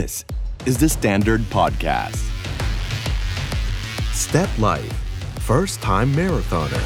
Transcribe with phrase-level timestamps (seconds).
[0.00, 0.24] This
[0.64, 2.22] is the Standard Podcast.
[4.24, 4.94] Step Life
[5.48, 6.84] First Time Marathoner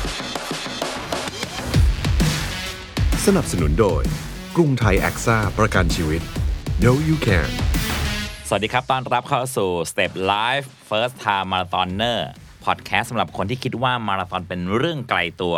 [3.26, 4.02] สนับสนุนโดย
[4.56, 6.22] กรุงไทยแอคซ่าประกันชีวิต
[6.84, 7.50] No You Can
[8.48, 12.20] สวัสดีครับ ต้อนรับเข้าสู่ Step Life First Time Marathoner
[12.66, 15.54] พอดแคสต์สำหรับคนที่คิดว่ามาราธอนเป็นเรื่องไกลตัว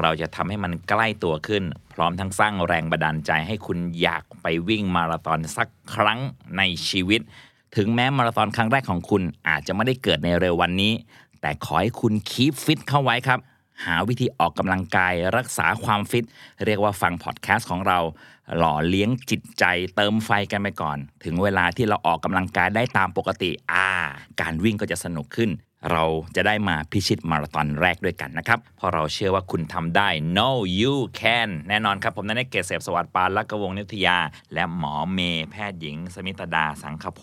[0.00, 1.62] เราจะทำให้มันใกล้ตัวขึ้น
[1.92, 6.20] พร้อมทั้งสร้างแรงบันดาลใจให้คุณอยากไปวิ่งมาราธอนสักครั้ง
[6.56, 7.20] ในชีวิต
[7.76, 10.92] ถึงแม้มาราธอนครั้งแรกของคุณอาจจะไม่ได้เกิดในเร็ววันนี้
[11.40, 13.38] แต่ขอให้คุณคีปฟิตเข้าไว้ครับ
[13.84, 16.24] หาวิธีออกกำลังกายรักษาความฟิต
[16.64, 17.98] เรียกว่าฟังพอดแคสต์ของเรา
[18.56, 19.64] หล่อเลี้ยงจิตใจ
[19.96, 23.88] เติมไฟกันไปก่อน ถึงเวลาที่เราออกกำลังกายได้ตามปกติอ่า
[24.40, 25.50] การวิ่งก็จะสนุกขึ้น
[25.90, 26.04] เรา
[26.36, 30.50] จะได้มาพิชิตมาราธอนแรกด้วยกันนะครับ เพราะเราเชื่อว่าคุณทำได้ no
[30.80, 34.18] you can แน่นอนครับผมนันเกษเสพสวัสดิ์ปานลักกวงศ์นิทยา
[34.54, 37.20] และหมอเมย์แพทย์หญิง สมิตดาสังคโพ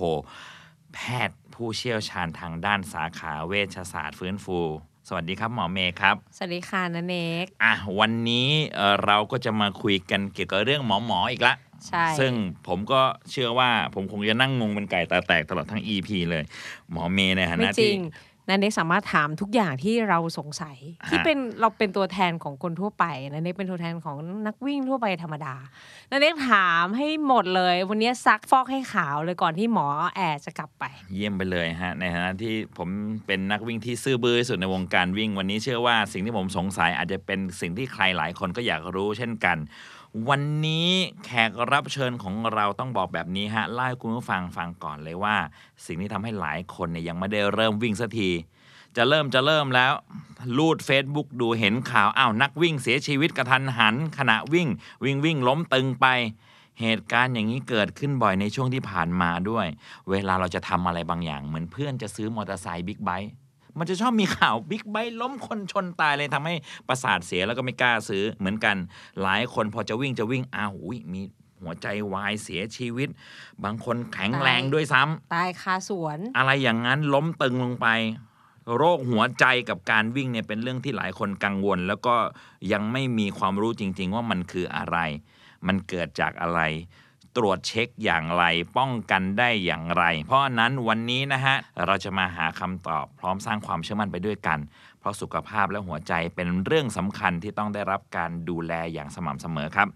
[0.94, 4.59] แพทย์ผู้เชี่ยวชาญทางด้านสาขาเวชศาสตร์ฟื้นฟู
[5.08, 11.53] สวัสดีครับหมอเมย์ครับ สวัสดีค่ะนันเอกอะวันนี้เอ่อเราก็จะมาคุยกันเกี่ยวกับเรื่องหมอหมออีกละ
[11.88, 12.34] ใช่ ซึ่ง
[12.67, 16.44] ผมก็เชื่อว่าผมคงจะนั่งงงเป็นไก่ตาแตกตลอดทั้ง EP เลย
[16.91, 18.00] หมอเมย์ในฐาไม่นะจริที่ง
[18.50, 20.78] นันเอกสามารถถามทุกอย่างที่เราสงสัย
[21.09, 25.56] ที่ฮะเป็นเราเป็นตัวแทนของคนทั่วไปนันเอกเป็นตัวแทนของนักวิ่งทั่วไปธรรมดา
[26.11, 30.83] นันเอกถามให้หมดเลย วันนี้ซักฟอกให้ขาวเลยก่อนที่หมอแอร์จะกลับไป
[31.14, 32.89] เยี่ยมไปเลยฮะในฐานะที่ผม
[33.25, 39.58] เป็นนักวิ่งที่ซื่อบื้อที่สุดในวงการวิ่ง วันนี้เชื่อว่าสิ่งที่ผมสงสัยอาจจะเป็นสิ่งที่ใครหลายคนก็อยากรู้เช่นกัน
[40.30, 40.90] วันนี้
[41.26, 45.36] แขกรับเชิญของเราต้องบอกแบบนี้ฮะเล่ให้คุณผู้ฟังฟังก่อนเลยว่า
[45.86, 48.30] สิ่งที่ทำให้หลายคนเนี่ยยังไม่ได้เริ่มวิ่งสักที
[48.98, 49.94] จะเริ่มจะเริ่มแล้ว
[50.58, 54.68] ลูด Facebook ดูเห็นข่าวอ้าวนักวิ่งเสียชีวิตกะทันหัน ขณะวิ่ง
[55.04, 56.08] วิ่งวิ่งล้มตึงไป
[56.82, 59.68] เหตุการณ์อย่างนี้เกิดขึ้นบ่อยในช่วงที่ผ่านมาด้วย
[60.10, 63.31] เวลาเราจะทำอะไรบางอย่าง เหมือนเพื่อนจะซื้อมอเตอร์ไซค์ big bike
[63.80, 66.56] มันจะชอบมีข่าว big bike ล้มคนชนตายเลยทำให้
[66.88, 68.75] ประสาทเสียแล้วก็ไม่กล้าซื้อเหมือนกัน
[69.22, 71.22] หลายคนพอจะวิ่งจะวิ่งอ้าวอุ๊ยมี
[71.62, 73.09] หัวใจวายเสียชีวิต
[73.63, 77.88] บางคนแข็งแรงด้วยซ้ำตายคาสวน อะไรอย่างนั้นล้มตึงลงไป
[78.78, 82.16] โรคหัวใจกับการวิ่งเนี่ยเป็นเรื่องที่หลายคนกังวล แล้วก็
[82.72, 84.97] ยังไม่มีความรู้จริง ๆ ว่ามันคืออะไร
[85.68, 86.62] มันเกิดจากอะไร
[87.38, 88.44] ตรวจเช็คอย่างไร
[88.78, 94.59] ป้องกันได้อย่างไร เพราะนั้นวันนี้นะฮะ เราจะมาหาคำตอบพร้อมสร้างความเชื่อมั่นไปด้วยกัน
[95.00, 99.88] เพราะสุขภาพและหัวใจเป็นเรื่องสำคัญที่ต้องได้รับการดูแลอย่างสม่ำเสมอครับ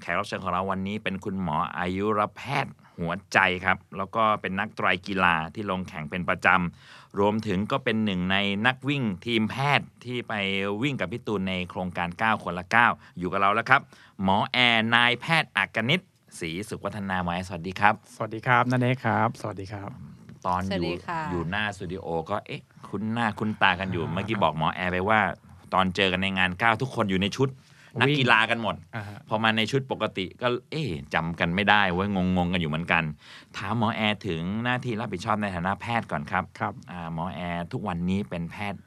[0.00, 8.36] แขกรับเชิญของเราวันนี้เป็นคุณหมออายุรแพทย์หัวใจครับ แล้วก็เป็นนักไตรกีฬาที่ลงแข่งเป็นประจำ รวมถึงก็เป็นหนึ่งใน
[8.66, 10.34] นักวิ่งทีมแพทย์ที่ไป
[10.82, 13.80] วิ่งกับพี่ตูนในโครงการ ก้าวคนละ ก้าว อยู่กับเราแล้วครับ
[14.22, 16.00] หมอแอร์นายแพทย์อักนิต
[16.38, 19.90] ศรีสุขวัฒนาไม้สวัสดีครับ สวัสดีครับนันเอกครับ สวัสดีครับ
[20.46, 25.20] ตอนอยู่ สวัสดีค่ะอยู่หน้าสตูดิโอก็เอ๊ะ คุ้นหน้าคุ้นตากันอยู่ เมื่อกี้บอกหมอแอร์ไปว่า
[25.74, 27.48] ตอนเจอกันในงานก้าวทุกคนอยู่ในชุด
[28.00, 33.04] นักวิ่งกีฬากันหมดอ่าฮะพอมาในชุดปกติก็เอ๊ะจำกันไม่ได้เว้ยงงๆกันอยู่เหมือนกัน
[33.56, 38.80] ถามหมอแอร์ถึงหน้าที่รับผิดชอบในฐานะแพทย์ก่อนครับครับอ่าหมอแอร์ทุกวันนี้เป็นแพทย์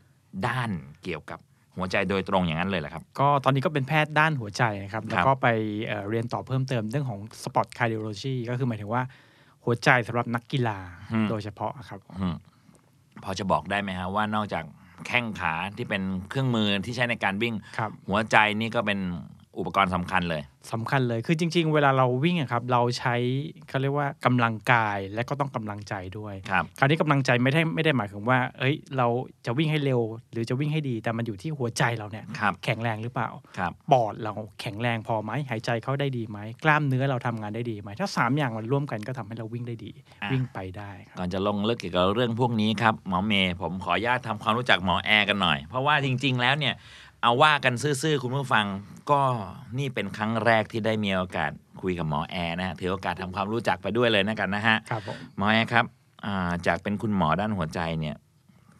[0.47, 0.71] ด้าน
[1.03, 1.39] เกี่ยวกับ
[1.77, 5.47] หัวใจโดยตรงอย่างนั้นเลยเหรอครับ ก็ตอนนี้ก็เป็นแพทย์ด้านหัวใจนะครับครับแล้วก็ไป
[5.87, 9.01] เอ่อเรียนต่อเพิ่มเติมเรื่องของ sport cardiology ก็คือหมายถึงว่า
[9.65, 10.79] หัวใจสำหรับนักกีฬา
[11.29, 12.35] โดยเฉพาะครับอืม
[13.23, 14.63] พอจะบอกได้ไหมฮะว่านอกจาก
[15.07, 18.99] แข้งขาที่เป็นเครื่องมือที่ใช้ในการวิ่งครับหัวใจนี่ก็เป็น
[19.57, 20.43] อุปกรณ์สำคัญเลย
[20.73, 23.15] สำคัญเลยคือจริง ๆ เวลาเราวิ่งอะครับเราใช้
[23.69, 29.07] เขาเรียกว่ากำลังกายและก็ต้องกำลังใจด้วยครับคราวนี้กำลังใจไม่ได้ไม่ได้หมายถึงว่า เอ้ย เรา
[29.45, 39.91] จะวิ่งให้เร็ว หรือจะวิ่งให้ดีแต่มันอยู่ที่หัวใจเราเนี่ยครับแข็งแรงหรือเปล่าครับปอดเราแข็งแรงพอไหมหายใจเข้าได้ดีไหมกล้ามเนื้อเราทำงานได้ดีไหมถ้าสามอย่างมันร่วมกันก็ทำให้เราวิ่งได้ดี
[40.21, 46.73] อะวิ่งไปได้ครับก่อนจะลงลึกเกี่ยวกับเรื่องพวกนี้ครับหมอเมย์ผมขออนุญาตทำความรู้จักหมอแอร์กันหน่อย เพราะว่าจริง ๆ แล้วเนี่ย
[47.23, 48.65] เอาว่ากันซื่อๆ คุณผู้ฟัง
[49.11, 49.21] ก็
[49.79, 51.51] นี่เป็นครั้งแรกที่ได้มีโอกาส
[51.81, 55.85] คุยกับหมอแอร์นะฮะถือโอกาสทำความรู้จักไปด้วยเลยนะกันนะฮะครับผมหมอแอร์ครับ
[56.25, 58.15] อ่าจากเป็นคุณหมอด้านหัวใจเนี่ย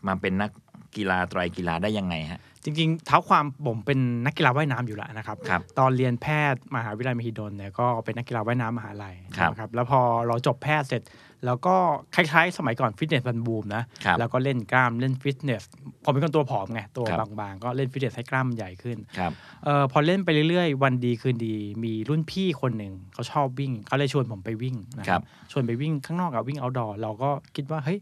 [0.08, 0.52] มาเป็นนัก
[0.96, 11.02] กีฬาไตรกีฬาได้ยังไงฮะจริงๆ เท้าความผมเป็นนักกีฬาว่ายน้ำอยู่แล้วนะครับครับตอนเรียนแพทย์มหาวิทยาลัยมหิดลเนี่ยก็เป็นนักกีฬาว่ายน้ำมหาลัยครับนะครับ แล้วพอเราจบแพทย์เสร็จ
[11.46, 11.76] แล้วก็
[12.16, 15.64] คล้ายๆ สมัยก่อนฟิตเนสมันบูมนะครับแล้วก็เล่นกล้ามเล่นฟิตเนส
[16.04, 19.32] ผมเป็นคนตัวผอมไง ตัวครับบางๆ ก็เล่นฟิตเนสให้กล้ามใหญ่ขึ้นครับ
[19.64, 28.00] เออพอเล่นไปเรื่อยๆ วันดีคืนดี มีรุ่นพี่คนหนึ่งเขาชอบวิ่ง เขาเลยชวนผมไปวิ่งนะคครัรับบชวนไปวิ่งข้างนอกกับวิ่งเอาดอเราก็คิดว่าเฮ้ย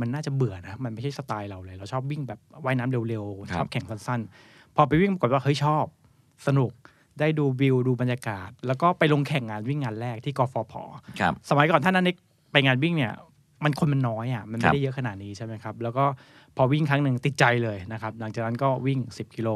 [0.00, 5.84] มันน่าจะเบื่อนะ มันไม่ใช่สไตล์เราเลย เราชอบวิ่งแบบว่ายน้ำเร็วครับๆชอบแข่งสั้นๆ พอไปวิ่งปรากฏว่าเฮ้ยชอบ
[6.46, 6.72] สนุก
[7.20, 10.74] ได้ดูวิวดูบรรยากาศ แล้วก็ไปลงแข่งงานวิ่งงานแรกที่กฟผ
[11.20, 12.16] ครับสมัยก่อนท่านนั้นเอก
[12.52, 13.14] ไปงานวิ่งเนี่ย
[13.64, 16.04] มันคนมันน้อยอะมันครัไม่บได้เยอะขนาดนี้ใช่ไหมครับ แล้วก็
[16.56, 19.48] พอวิ่งครั้งหนึ่งติดใจเลยนะครับ หลังจากนั้นก็วิ่ง 10 กิโล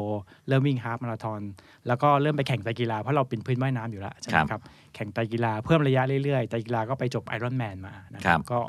[0.47, 1.41] เริ่มวิ่งฮาล์ฟมาราธอน
[1.87, 4.61] แล้วก็เริ่มไปแข่งไตรกีฬา เพราะเราเป็นพื้นว่ายน้ำอยู่แล้วใช่ไหมครับ
[4.95, 8.59] แข่งไตรกีฬาเพิ่มระยะเรื่อยๆไตรกีฬาก็ไปจบไอรอนแมนมานะคครัรับบก็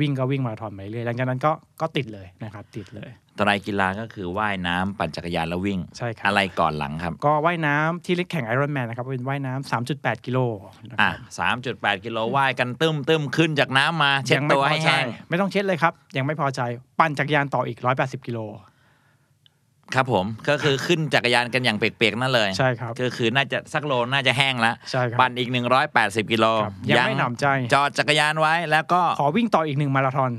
[0.00, 10.38] วิ่งก็วิ่งมาราธอนไปเรื่อยหลังจากนั้นก็ก็ติดเลยนะครับติดเลยไตรกีฬาก็คือว่ายน้ำปั่นจักรยานแล้ววิ่งใช่ครับอะไรก่อนหลังครับ ก็ว่ายน้ำที่เล็กแข่งไอรอนแมนนะครับเป็นว่ายน้ำ3.8 กิโล
[10.90, 16.60] นะคอะรับสามจุดแปดกิโลว่ายกันตึ้มตึ้มขึ้นจากน้ำมาเช็ดยังไม่ตัวพอให้ใจแห้งไม่ต้องเช็ดเลยครับ ยังไม่พอใจ
[16.98, 18.38] ปั่นจักรยานต่ออีก 180 กิโล
[19.94, 25.48] ครับผมก็คือขึ้นจักรยานกันอย่างเปียกๆนั่นเลยใช่ครับก็คือน่าจะสักโลน่าจะแห้งแล้วใช่ครับปั่นอีก
[25.90, 30.32] 180กิโลครับยังไม่หนำใจ จอดจักรยานไว้แล้วก็ขอวิ่งต่ออีกหนึ่งมาราธอน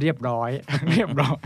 [0.00, 0.50] เรียบร้อย
[0.92, 1.42] เรียบร้อย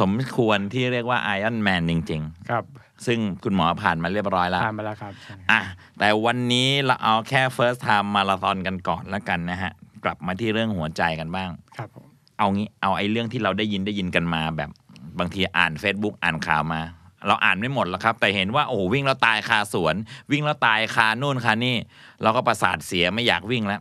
[0.00, 5.60] สมควรที่เรียกว่าไอออนแมนจริงครับๆซึ่งคุณหมอผ่านมาเรียบร้อยแล้วผ่านมาแล้วครับใช่อะ
[5.98, 9.72] แต่วันนี้เราเอาแค่ first time มาราธอนกันก่อนแล้วกันนะฮะ
[10.04, 12.06] กลับมาที่เรื่องหัวใจกันบ้าง ครับผม
[12.42, 14.70] เอางี้เอาไอ้เรื่องที่เราได้ยินได้ยินกันมาแบบ
[15.18, 16.80] บางทีอ่าน Facebook อ่านข่าวมา
[17.26, 19.94] เราอ่านไม่หมดหรอกครับ แต่เห็นว่าโอ้โหวิ่งแล้วตายคาสวน
[20.30, 21.76] วิ่งแล้วตายคานู่นคานี่
[22.22, 23.80] เราก็ประสาทเสียไม่อยากวิ่งแล้ว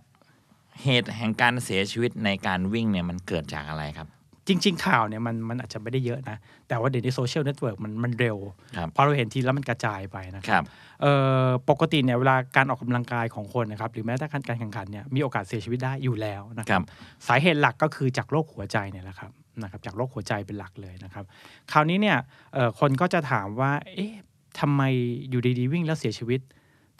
[0.84, 4.08] เหตุแห่งการเสียชีวิตในการวิ่งเนี่ยมันเกิดจากอะไรครับ
[4.48, 8.38] จริง ๆ ข่าวเนี่ยมันมันอาจจะไม่ได้เยอะนะ แต่ว่าเดี๋ยวนี้ social network มันมันเร็ว
[8.78, 10.64] ครับพอเราเห็นทีแล้วมันกระจายไปนะครัรับ
[11.02, 11.14] เอ่
[11.46, 16.86] อปกติเนี่ยเวลาการออกกำลังกายของคนนะครับหรือแม้แต่การการแข่งขันเนี่ยมีโอกาสเสียชีวิตได้อยู่แล้วนะครับครับ
[17.28, 19.32] สาเหตุหลักก็คือจากโรคหัวใจเนี่ยแหละครับ
[19.64, 21.26] นะครับจากโรคหัวใจเป็นหลักเลยนะครับ
[21.72, 22.18] คราวนี้เนี่ย
[22.54, 24.14] เอ่อคนก็จะถามว่าเอ๊ะ
[24.60, 24.82] ทำไม
[25.30, 26.40] อยู่ดีๆวิ่งแล้วเสียชีวิต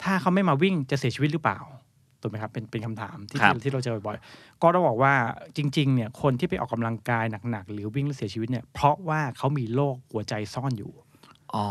[0.02, 1.58] ถ้าเขาไม่มาวิ่งจะเสียชีวิตหรือเปล่า
[2.22, 5.12] ถูกไหมครับเป็นเป็นคำถามที่ครับที่เราเจอบ่อยๆก็ต้องบอกว่า
[5.56, 10.92] จริงๆเนี่ยคนที่ไปออกกำลังกายหนักๆ หรือวิ่งแล้วเสียชีวิตเนี่ยเพราะว่าเขามีโรคหัวใจซ่อนอยู่
[11.54, 11.66] อ๋อ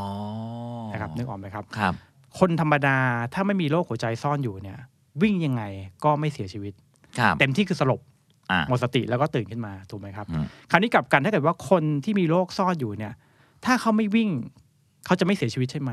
[0.94, 1.94] นะครับนึกออกไหมครับ ครับ
[2.39, 2.98] คนธรรมดา
[3.33, 4.80] ถ้าไม่มีโรคหัวใจซ่อนอยู่เนี่ย
[5.21, 5.63] วิ่งยังไง
[6.03, 6.74] ก็ไม่เสียชีวิต
[7.19, 8.01] ครับเต็มที่คือสลบ
[8.51, 13.13] อะหมดสติแล้วก็ตื่นขึ้นมาถูกไหมครับ อืม คราวนี้กลับกันถ้าเกิดว่าคนที่มีโรคซ่อนอยู่เนี่ย
[13.65, 14.30] ถ้าเขาไม่วิ่ง
[15.06, 15.92] เขาจะไม่เสียชีวิตใช่ไหม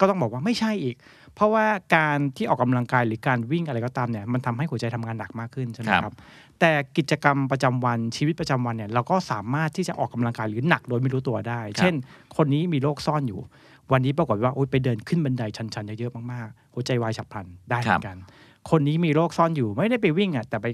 [0.00, 0.96] ก็ต้องบอกว่าไม่ใช่อีก
[1.36, 1.66] เพราะว่า
[1.96, 6.16] การที่ออกกำลังกายหรือการวิ่งอะไรก็ตามเนี่ยมันทำให้หัวใจทำงานหนักมากขึ้นใช่ไหมคครัรับบ
[6.60, 11.94] แต่กิจกรรมประจำวันชีวิตประจำวันเนี่ยเราก็สามารถที่จะออกกำลังกายหรือหนักโดยไม่รู้ตัวได้ เช่น
[12.36, 13.40] คนนี้มีโรคซ่อนอยู่
[13.92, 18.16] วันนี้ปรากฏว่าโอ๊ยไปเดินขึ้นบันไดชันๆเยอะๆมากๆหัวใจวายฉับพลันได้เหมือนกัน
[18.70, 20.66] คนนี้มีโรคซ่อนอยู่ไม่ได้ไปวิ่งอะแต่ไป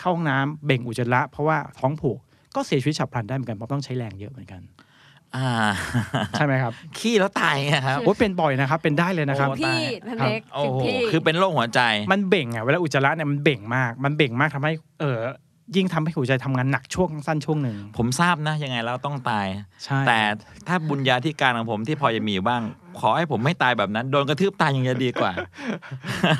[0.00, 2.18] เข้าห้องน้ำเบ่งอุจจาระเพราะว่าท้องผูก
[2.54, 4.87] ก็เสียชีวิตฉับพลันได้เหมือนกันเพราะต้องใช้แรงเยอะเหมือนกันอ่า
[6.32, 11.80] ใช่ไหมครับ ขี้แล้วตายอะครับโอ้ยเป็นบ่อยนะครับ เป็นได้เลยนะครับโอ้พี่นันเล็กโอ้ถึงโหพี่คือเป็นโรคหัวใจ
[12.12, 15.18] มันเบ่งอะเวลาอุจจาระเนี่ยมันเบ่งมาก มันเบ่งมากทำให้เออ
[15.76, 19.46] ยิ่งทำให้หัวใจทำงานหนักช่วงสั้นช่วงหนึ่ง ผมทราบนะ ยังไงแล้วต้องตาย
[19.84, 20.18] ใช่แต่
[20.66, 22.62] ถ้าบุญญาธิการของผมที่พอจะมีอยู่บ้าง
[23.00, 25.32] ขอให้ผมไม่ตายแบบนั้น โดนกระทืบตายยังจะดีกว่า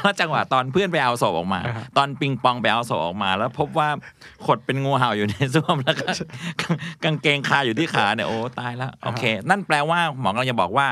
[0.01, 1.61] แล้วจังหวะตอนเพื่อนไปเอาศพออกมา
[1.97, 3.89] ตอนปิงปองไปเอาศพออกมา แล้วพบว่า
[4.47, 6.07] ขดเป็นงูเห่าอยู่ในส้วมแล้วก็
[7.05, 10.89] กางเกงคาอยู่ที่ขาเนี่ยโอ้ตายแล้วโอเค นั่นแปลว่าหมอกำลังจะบอกว่า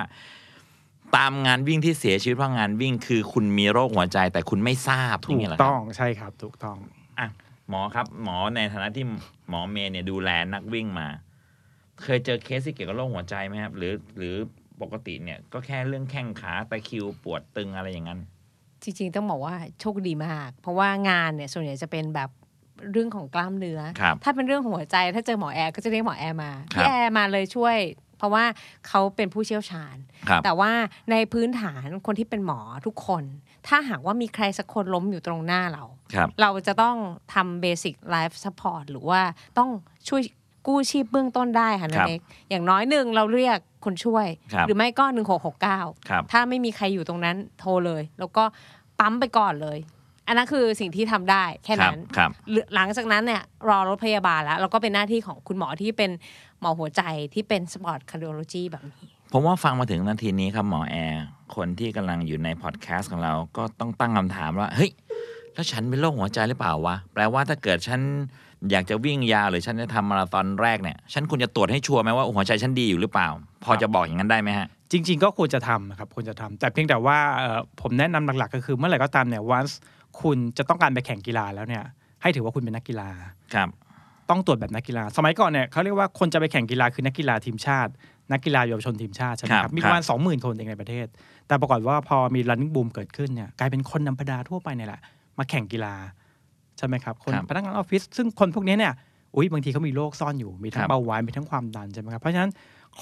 [1.16, 6.95] ตามงานวิ่งที่เสียชีวิตเพราะงานวิ่งคือคุณมีโรคหัวใจ แต่คุณไม่ทราบอถูย่างกนี้เหรอครับต้องใช่ครับ ถูกต้องอะ
[7.68, 9.04] หมอครับ หมอในฐานะที่
[9.48, 11.08] หมอเมย์เนี่ยดูแลนักวิ่งมา
[12.02, 14.34] เคยเจอเคสที่เกี่ยวกับโรคหัวใจไหมครับ หรือหรือ
[14.82, 18.20] ปกติเนี่ยก็แค่เรื่องแข้งขาตะคริวปวดตึงอะไรอย่างนั้น
[18.82, 22.30] จริง ๆ ต้องบอกว่าโชคดีมาก เพราะว่างานเนี่ยส่วนใหญ่จะเป็นแบบ
[22.92, 27.76] เรื่องของกล้ามเนื้อครับถ้าเป็นเรื่องหัวใจถ้าเจอหมอแอร์ก็จะเรียกหมอแอร์มาครับพี่แอร์มาเลยช่วย
[28.18, 28.44] เพราะว่า
[28.88, 29.96] เขาเป็นผู้เชี่ยวชาญ
[30.28, 30.72] ครับแต่ว่า
[31.10, 33.24] ในพื้นฐานคนที่เป็นหมอทุกคน
[33.68, 36.96] ถ้าหากว่ามีใครสักคนล้มอยู่ตรงหน้าเราครับเราจะต้อง
[37.34, 39.20] ทำเบสิ c ไลฟ์ซัพพอร์ตหรือว่า
[39.58, 39.70] ต้อง
[40.08, 40.22] ช่วย
[40.66, 42.20] กู้ชีพเบื้องต้นได้ค่ะครันบเน็ก
[42.50, 48.44] อย่างน้อยหนึ่งเราเรียกคนช่วยครับหรือไม่ก็หนึ่งหกหกเก้าครับถ้าไม่มีใครอยู่ตรงนั้นโทรเลย แล้วก็
[48.98, 49.78] ปั๊มไปก่อนเลย
[50.26, 56.10] อันนั้นคือสิ่งที่ทำได้แค่ครับนั้นครับหรือหลังจากนั้นเนี่ยรอรถพยาบาลแล้ว แล้วก็เป็นหน้าที่ของคุณหมอที่เป็น
[56.60, 57.02] หมอหัวใจ
[57.34, 61.22] ที่เป็น sport cardiology แบบนี้ ผมว่าฟังมาถึงนาทีนี้ครับหมอแอร์
[61.56, 64.90] คนที่กำลังอยู่ในพอดแคสต์ของเราก็ต้องตั้งคำถามว่า เฮ้ย
[65.54, 68.00] แล้วฉันเป็นโรคหัวใจหรือเปล่าวะ แปลว่าถ้าเกิดฉัน
[68.70, 73.28] อยากจะวิ่งยาวหรือฉันจะทำมาราธอนแรกเนี่ย ฉันควรจะตรวจให้ชัวร์ไหมว่าหัวใจฉันดีอยู่หรือเปล่า
[73.64, 79.74] พอจะบอกอย่างนั้นได้ไหมฮะ จริง ๆ ก็ควรจะทำนะครับควรจะทำแต่เพียงแต่ว่าเอ่อผมแนะนำหลักๆ ก็คือเมื่อไหร่ก็ตามเนี่ย once
[80.20, 81.84] คุณจะต้องการไปแข่งกีฬาแล้วเนี่ย
[82.22, 83.08] ให้ถือว่าคุณเป็นนักกีฬา
[83.54, 83.68] ครับ
[84.30, 87.92] ต้องตรวจแบบนักกีฬา สมัยก่อนเนี่ยเขาเรียกว่าคนจะไปแข่งกีฬาคือนักกีฬาทีมชาติ
[88.32, 91.06] นักกีฬาเยาวชนทีมชาติใช่ไหมคครัรับบมีคปรับระมาณสองหมื่นคนเองในประเทศ
[91.46, 95.00] แต่ปรากฏว่าพอมี running boom เกิดขึ้นเนี่ยกลายเป็นคนธรรมดาทั่วไปเนี่ยแหละ
[95.38, 95.94] มาแข่งกีฬา
[96.78, 98.92] ใช่ไหมครับ คนครับพนักงานออฟฟิศซึ่งคนพวกนี้เนี่ย
[99.36, 102.50] อุ้ยบางทีเขามีโรคซ่อนอยู่มีทั้คงรับเบาหวานมีทั้งความดันใช่ไหมครับเพราะฉะนั้น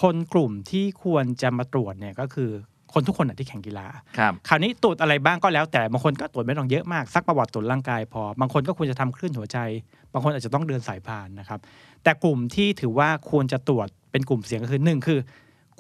[0.00, 2.50] คนกลุ่มที่ควรจะมาตรวจเนี่ยก็คือ
[2.92, 3.86] คนทุกคนอะที่แข่งกีฬา
[4.18, 9.58] ครับคราวนี้ตรวจอะไรบ้างก็แล้วแต่บางคนก็ตรวจไม่ต้องเยอะมากซักประวัติตรวจร่างกายพอบางคนก็ควรจะทำคลื่นหัวใจ
[10.12, 11.60] บางคนอาจจะต้องเดินสายพานนะครับ
[12.04, 15.18] แต่กลุ่มที่ถือว่าควรจะตรวจเป็นกลุ่มเสี่ยงก็คือหนึ่งคือ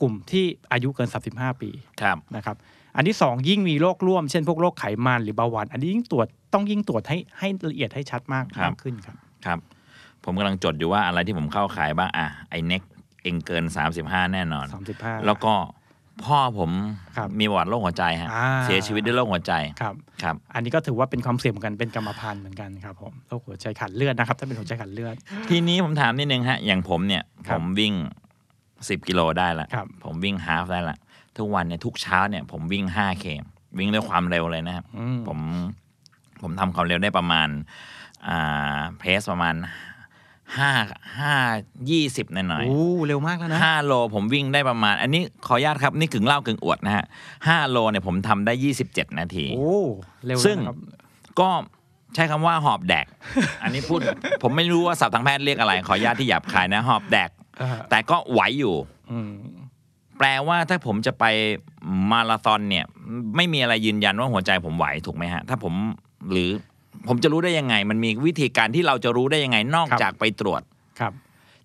[0.00, 1.70] กลุ่มที่อายุเกิน 35 ปี
[2.02, 2.56] ครับนะครับ
[2.96, 9.16] อันที่สองยิ่งมีโรคร่วมเช่นพวกโรคไขมันหรือเบาหวานอันนี้ยิ่งตรวจต้องยิ่งตรวจให้ให้ละเอียดให้ชัดมากครับมากขึ้นครับ
[9.46, 9.58] ครับ
[10.24, 12.82] ผมกำลังจดอยู่ว่าอะไรที่ผมเข้าขายบ้างอะไอเน็ก
[13.22, 13.64] เองเกิน
[13.98, 14.66] 35 แน่นอน
[14.96, 15.54] 35แล้วก็
[16.24, 16.70] พ่อผม
[17.16, 25.14] ครับมีประวัติโรคหัวใจฮะอ่า เสียชีวิตด้วยโรคหัวใจครับครับอันนี้ก็ถือว่าเป็นความเสี่ยงเหมือนกันเป็นกรรมพันธุ์เหมือนกันครับผมโรคหัวใจขาดเลือดนะครับ ถ้าเป็นหัวใจขาดเลือด
[25.50, 27.92] ทีนี้ผมถามนิดนึงฮะอย่างผมเนี่ยครัผบมวิ่ง
[28.50, 30.98] 10 กิโลได้ละครับ ผมวิ่งฮาฟได้ละ
[31.38, 33.44] ทุกวันเนี่ยทุกเช้าเนี่ยผมวิ่ง5เคม
[33.78, 35.38] วิ่งด้วยความเร็วเลยนะครับ อืม ผม
[36.42, 37.48] ผมทำความเร็วได้ประมาณ
[38.28, 39.54] อ่าเพสประมาณ
[40.58, 40.72] ห้า
[41.20, 41.34] ห้า
[41.90, 47.04] ยี่สิบหน่อยๆโอ้เร็วมากแล้วนะห้าโลผมวิ่งได้ประมาณ อันนี้ขออนุญาตครับนี่กึ่งเล่ากึ่งอวดนะฮะ
[47.48, 49.80] ห้าโลเนี่ยผมทำได้ยี่สิบเจ็ดนาทีโอ้
[50.26, 50.76] เร็วซึ่งนะครับ
[51.40, 51.48] ก็
[52.14, 53.06] ใช้คำว่าหอบแดก
[53.62, 54.00] อันนี้พูด
[54.42, 57.30] ผมไม่รู้ว่าศัพท์ทางแพทย์เรียกอะไร ขออนุญาตที่หยาบคายนะ หอบแดก
[57.62, 58.74] อ่าแต่ก็ไหวอยู่
[59.10, 59.32] อืม
[60.18, 61.24] แปลว่าถ้าผมจะไป
[62.10, 62.84] มาราธอนเนี่ย
[63.36, 65.74] ไม่มีอะไรยืนยันว่าหัวใจผมไหวถูกไหมฮะ ถ้าผม
[66.30, 66.50] หรือ
[67.08, 70.62] ผมจะรู้ได้ยังไง มันมีวิธีการที่เราจะรู้ได้ยังไงนอกจากไปตรวจ
[71.00, 71.12] ครับ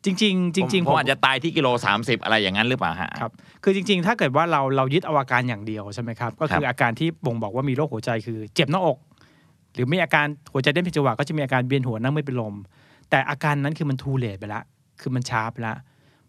[0.06, 1.68] จริง ๆ จริงผมๆผมอาจจะตายที่กิโล
[1.98, 3.32] 30 อะไรอย่างนั้นหรือเปล่าฮะครับ
[3.64, 8.98] คือจริง ๆ ถ้าเกิดว่าเราเรายึดเอาอาการอย่างเดียวใช่ไหมครับก็คือครับอาการที่บ่งบอกว่ามีโรคหัวใจคือ เจ็บหน้าอก
[9.74, 12.56] หรือมีอาการหัวใจเต้นผิดจังหวะก็จะมีอาการเวียนหัวนั่งไม่เป็นลม
[13.10, 14.64] แต่อาการนั้นคือมันทูเลตไปแล้ว
[15.02, 15.78] คือมันช้าไปแล้ว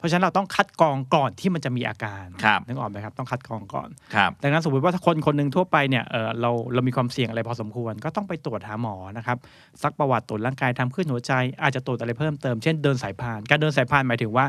[0.00, 9.38] เพราะฉะนั้นเราต้องคัดกรองก่อนที่มันจะมีอาการครับนึกออกไหมครับต้องคัดกรองก่อนครับดังนั้นสมมติว่าถ้าคนคนหนึ่งทั่วไปเนี่ยเออเราเรามีความเสี่ยงอะไรพอสมควร ก็ต้องไปตรวจหาหมอนะครับ
[9.82, 14.46] ซักประวัติตรวจร่างกายทำขึ้นหัวใจ อาจจะตรวจอะไรเพิ่มเติมเช่นเดินสายพาน การเดินสายพานหมายถึงว่า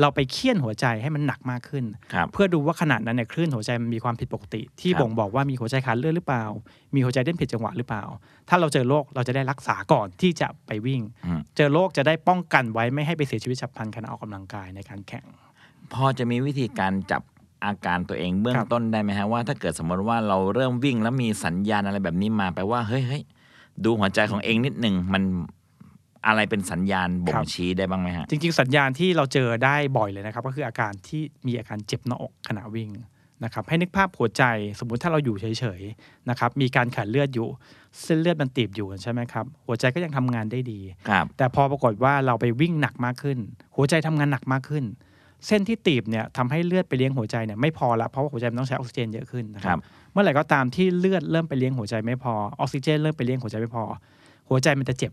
[0.00, 6.44] เราไปเคี่ยนหัวใจให้มันหนักมากขึ้นครับเพื่อดูว่าขนาดนั้นเนี่ยคลื่นหัวใจมันมีความผิดปกติ ที่ครับบ่งบอกว่ามีหัวใจขาดเลือดหรือเปล่า
[6.94, 8.04] มีหัวใจเต้นผิดจังหวะหรือเปล่า
[8.48, 15.24] ถ้าเราเจอโรคเราจะได้รักษาก่อนที่จะไปวิ่งอืมเจอโรคจะได้ป้องกันไว้ไม่ให้ไปเสียชีวิตฉับพลันขณะออกกำลังกายในการแข่ง
[15.92, 17.22] พอจะมีวิธีการจับ
[17.64, 23.22] อาการตัวเองเบื้อคงรับต้นได้ไหมฮะว่าถ้าเกิดสมมติว่าเราเริ่มวิ่งแล้วมีสัญญาณอะไรแบบนี้มาแปลว่าเฮ้ยเฮ้ย
[23.84, 25.22] ดูหัวใจของเองนิดหนึ่งมัน
[26.26, 32.90] อะไรเป็นสัญญาณบ่งชี้ได้บ้างไหมฮะ จริง ๆ สัญญาณที่เราเจอได้บ่อยเลยนะครับ ก็คืออาการที่มีอาการเจ็บหน้าอกขณะวิ่ง
[33.44, 34.44] นะครับให้นึกภาพหัวใจ
[34.78, 37.48] สมมุติถ้าเราอยู่เฉยๆนะครับมีการขาดเลือดอยู่
[38.02, 43.38] เส้นเลือดมันตีบอยู่ใช่ไหมครับหัวใจก็ยังทำงานได้ดีครับแต่พอปรากฏว่าเราไปวิ่งหนักมากขึ้น
[43.76, 44.84] หัวใจทำงานหนักมากขึ้น
[45.46, 53.84] เส้นที่ตีบเนี่ยทำให้เลือดไปเลี้ยงหัวใจเนี่ยไม่พอละเพราะว่าหัวใจมันต้องใช้ออกซิเจนเยอะขึ้นนะคครัรับบเมื่อไหร่ก็ตามที่เลือดเริ่มไปเลี้ยงหัวใจไม่พอออกซิเจน เริ่มไปเลี้ยงหัวใจไม่พอ
[54.48, 55.12] หัวใจมันจะเจ็บ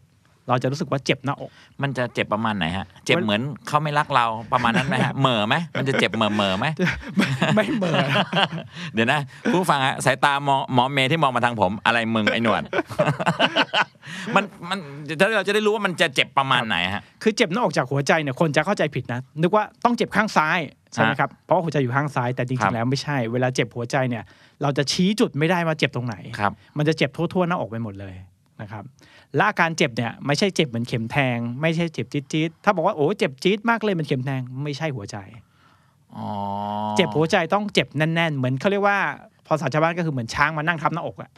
[0.50, 1.52] เราจะรู้สึกว่าเจ็บหน้าอก
[1.82, 6.66] มันจะเจ็บประมาณไหนฮะ เจ็บเหมือนเขาไม่รักเราประมาณนั้นไหมฮะ เหม่อไหมมันจะเจ็บเหม่อเหม่อไหม
[7.56, 8.10] ไม่เหมือน
[8.94, 9.20] เดี๋ยวนะ
[9.52, 12.64] ผู้ฟังฮะสายตามองหมอเมย์ที่มองมาทางผม อะไรมึงไอ้หนวด
[14.36, 14.80] มันมัน
[15.20, 20.60] ถ้าเราจะได้รู้ว่ามันจะเจ็บประมาณไหนฮะ คือเจ็บหน้าอกจากหัวใจเนี่ยคนจะเข้าใจผิดนะ นึกว่าต้องเจ็บข้างซ้าย
[20.94, 24.24] ใช่ไหมครับ เพราะว่าหัวใจอยู่ข้างซ้ายแต่จครัริบงๆแล้วไม่ใช่ เวลาเจ็บหัวใจเนี่ย
[24.62, 28.16] เราจะชี้จุดไม่ได้ว่าเจ็บตรงไหนครับมันจะเจ็บทั่วๆหน้าอกไปหมดเลย
[28.62, 28.84] นะครับ
[29.38, 35.18] และอาการเจ็บเนี่ยไม่ใช่เจ็บเหมือนเข็มแทง ไม่ใช่เจ็บจี๊ดๆถ้าบอกว่าโอ้เจ็บจี๊ดมากเลยเหมันเข็มแทงไม่ใช่หัวใจ
[36.16, 36.28] อ๋อ
[36.98, 38.98] เจ็บหัวใจต้องเจ็บแน่น ๆ เหมือนเขาเรียกว่า
[39.48, 41.32] ภาษาชาวบ้านก็คือเหมือนช้างมานั่งทับหน้าอกอะ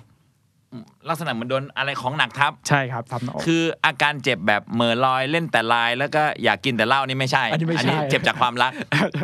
[1.10, 8.72] ลักษณะเหมือนโดนอะไรของหนักทับ ใช่ครับทับหน้าอกคืออาการเจ็บแบบเหม่อลอยเล่นแต่ลายแล้วก็อยากกินแต่เหล้านี่ไม่ใช่ อันนี้ไม่ใช่เจ็บจากความรัก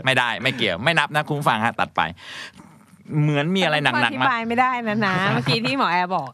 [0.05, 2.01] ไม่ได้ไม่เกี่ยวไม่นับนะคุณผู้ฟังฮะตัดไป
[3.21, 6.29] เหมือนมีอะไรหนักอๆธิมาบายไม่ได้นะนะเมื่อกี้ที่หมอแอร์บอก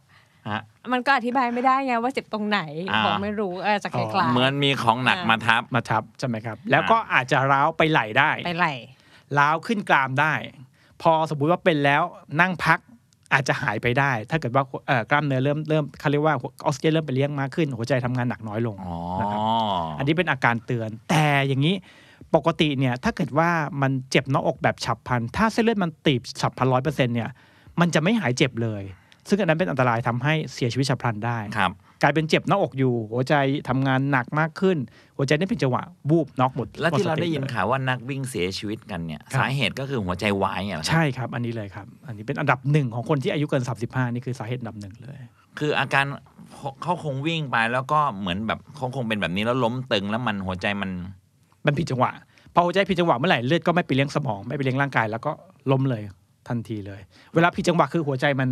[0.50, 0.62] ฮะ
[0.94, 2.60] มันก็อธิบายไม่ได้ไงว่าเจ็บตรงไหน
[2.92, 8.68] อ่าบอกไม่รู้เออจะคล้ายๆเหมือนมีของหนักมาทับมาทับใช่ไหมครับ แล้วก็อาจจะร้าวไปไหลได้ไปไหล
[9.38, 10.34] ล้าวขึ้นกรามได้
[11.02, 12.04] พอสมมุติว่าเป็นแล้ว
[12.42, 12.80] นั่งพัก
[13.34, 19.40] อาจจะหายไปได้ ถ้าเกิดว่าเอ่อกล้ามเนื้อเริ่มเริ่มเขาเรียกว่าออกซิเจนเริ่มไปเลี้ยงมากขึ้น หัวใจทำงานหนักน้อยลงอ๋อนะครับ
[20.00, 21.76] อันนี้เป็นอาการเตือน แต่อย่างนี้
[22.36, 23.50] ปกติเนี่ยถ้าเกิดว่า
[23.82, 27.30] มันเจ็บหน้าอกแบบฉับพลัน ถ้าเส้นเลือดมันตีบฉับพลันร้อยเปอร์เซ็นต์เนี่ย
[27.80, 28.84] มันจะไม่หายเจ็บเลย
[29.30, 33.34] ซึ่งอันนั้นเป็นอันตรายทำให้เสียชีวิตฉับพลันได้ครับกลายเป็นเจ็บหน้าอกอยู่ หัวใจ
[33.70, 34.78] ทำงานหนักมากขึ้น
[35.18, 45.20] หัวใจได้เป็นจังหวะวูบน็อกหมด แล้วที่เราได้ยินหมสติลข่าวว่านักวิ่งเสียชีวิตกันเนี่ยครับสาเหตุก็คือหัวใจวายเนี่ยเหรอครับใช่ครับ อันนี้เลยครับ อันนี้เป็นอันดับหนึ่งของคนที่อายุเกิน 35 นี่คือสาเหตุอันดับหนึ่งเลย
[45.60, 46.06] คืออาการ
[46.84, 50.92] เขาคงวิ่งไปแล้วก็เหมือนแบบเขาคงเป็นแบบนี้แล้วล้มตึงแล้วมันหัวใจมัน
[51.66, 52.12] มันผิดจังหวะ
[52.54, 55.32] พอหัวใจผิดจังหวะเมื่อไหร่เลือดก็ไม่ไปเลี้ยงสมองไม่ไปเลี้ยงร่างกายแล้วก็
[55.72, 56.02] ล้มเลย
[56.48, 57.02] ทันทีเลย
[57.34, 58.50] เวลาผิดจังหวะคือหัวใจมัน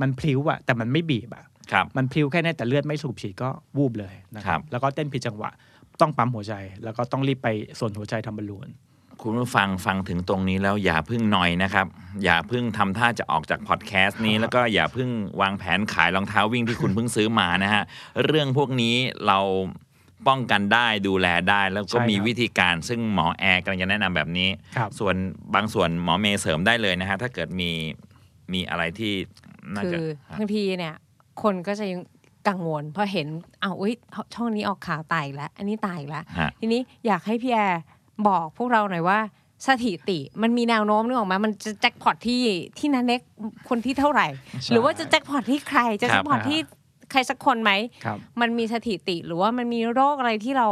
[0.00, 5.50] มันพลิ้วอะแต่มันไม่บีบอะครับมันพลิ้วแค่นั้นแต่เลือดไม่สูบฉีดก็วูบเลยนะคครัรับบแล้วก็เต้นผิดจังหวะ
[6.00, 8.68] ต้องปั๊มหัวใจ แล้วก็ต้องรีบไปส่วนหัวใจทำบอลลูน
[9.22, 11.86] คุณผู้ฟังฟังถึงตรงนี้แล้วอย่าเพึ่งหน่อยนะครับ
[12.24, 15.08] อย่าเพึ่งทำท่าจะออกจากพอดแคสต์นี้ แล้วก็อย่าเพึ่ง
[15.40, 17.82] วางแผนขายรองเท้าวิ่งที่คุณเพิ่งซื้อมานะฮะ
[18.26, 18.94] เรื่องพวกนี้
[19.26, 19.38] เรา
[20.28, 25.14] ป้องกันได้ดูแลได้ แล้วก็ใช่ครับมีวิธีการซึ่งหมอแอร์กำลังจะแนะนำแบบนี้ครับส่วน
[25.54, 27.70] บางส่วนหมอเมย์เสริมได้เลยนะฮะถ้าเกิดมี
[28.52, 29.41] มีอะไรที่น่า
[29.84, 29.98] คืจะ
[30.30, 30.94] อบางทีเนี่ย
[31.42, 32.00] คนก็จะยัง
[32.48, 33.26] กังวลพอเห็น
[33.62, 33.94] อ้าวอุ้ย
[34.34, 37.82] ช่องนี้ออกข่าวตายอีกแล้ว อันนี้ตายอีกแล้วฮะทีนี้อยากให้พี่แอร์
[38.28, 39.18] บอกพวกเราหน่อยว่า
[39.66, 42.42] สถิติมันมีแนวโน้มนึกออกมามันจะแจ็คพอตที่
[42.78, 43.20] ที่นันเน็ก
[43.68, 44.26] คนที่เท่าไหร่
[44.62, 46.58] ใช่หรือว่าจะแจ็คพอตที่ใครจะครัแจ็บคพอตที่
[47.10, 47.72] ใครสักคนไหม
[48.04, 50.68] ครับมันมีสถิติหรือว่ามันมีโรคอะไรที่เรา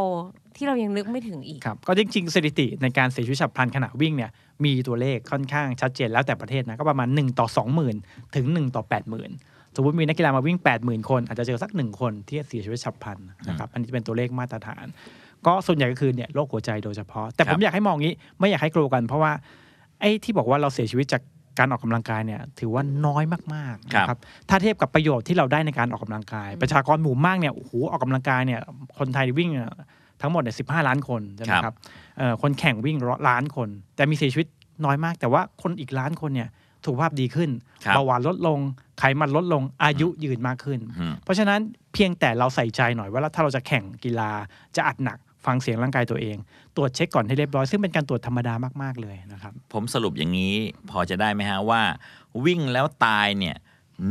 [0.56, 4.30] ที่เรายังนึกไม่ถึงอีกครับก็จริง ๆ สถิติในการเสียชีวิตฉับพลันขณะวิ่งเนี่ย
[4.64, 7.46] มีตัวเลขค่อนข้างชัดเจนแล้วแต่ประเทศนะก็ประมาณ 1 ต่อ
[7.90, 8.82] 20,000 ถึง 1 ต่อ
[9.28, 14.86] 80,000 สมมติมีนักกีฬามาวิ่ง 80,000 คน อาจจะเจอสักหนึ่งคนที่เสียชีวิตฉับพลันนะครับอันนี้จะเป็นตัวเลขมาตรฐาน
[15.46, 19.32] ก็ส่วนใหญ่ก็คือเนี่ยโรคหัวใจโดยเฉพาะ แต่คผรับมอยากให้มองงี้ไม่อยากให้กลัวกัน เพราะว่า
[20.00, 21.22] ไอ้ที่บอกว่าเราเสียชีวิตจาก
[21.58, 23.24] การออกกำลังกายเนี่ยถือว่าน้อย
[23.54, 28.60] มากๆนะครับถ้าเทียบกับประโยชน์ที่เราได้ในการออกกำลังกาย ประชากรหมู่มากเนี่ยโอ้โหออกกำลังกายเนี่ย
[28.98, 29.70] คนไทยวิ่งเนี่ย
[30.22, 31.74] ทั้งหมดเนี่ยสิล้านคนใช่ไหมครับครับ
[32.18, 34.48] เอ่อคนแข่งวิ่งร้อยล้านคน แต่มีเสียชีวิต
[34.84, 36.48] น้อยมาก แต่ว่าคนอีกล้านคนเนี่ย
[36.84, 37.50] สุขภาพดีขึ้น
[37.84, 38.58] ครับเบาหวานลดลง
[38.98, 41.60] ไขมันลดลงอายุยืนมากขึ้นอืมเพราะฉะนั้น
[41.94, 44.30] เพียงแต่เราใส่ใจหน่อยว่าถ้าเราจะแข่งกีฬา
[44.76, 46.36] จะอัดหนักฟังเสียงร่างกายตัวเอง
[46.76, 50.54] ตรวจเช็คก่อนให้เรียบร้อย ซึ่งเป็นการตรวจธรรมดามาก ๆ เลยนะครับ ผมสรุปอย่างนี้
[50.90, 51.82] พอจะได้ไหมฮะว่า
[52.44, 53.56] วิ่งแล้วตายเนี่ย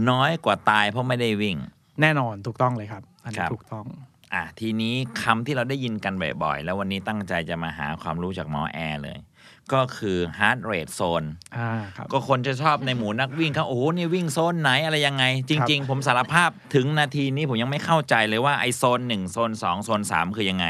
[0.10, 1.58] น้อยกว่าตายเพราะไม่ได้วิ่ง
[2.02, 3.86] แน่นอนถูกต้องเลยครับ อันคนี้รับถูกต้อง
[4.34, 9.20] อะทีนี้คำที่เราได้ยินกันบ่อยๆ แล้ววันนี้ตั้งใจจะมาหาความรู้จากหมอแอร์เลย
[9.76, 20.66] ก็คือ heart rate zone อ่าครับก็คนจะชอบในหมู่นักวิ่งเขาโอ้โหนี่วิ่งโซนไหนอะไรยังไง จริง ๆ ผมสารภาพถึงนาทีนี้ผมยังไม่เข้าใจเลยว่าไอโซนหนึ่งโซนสองโซนสามคือยังไง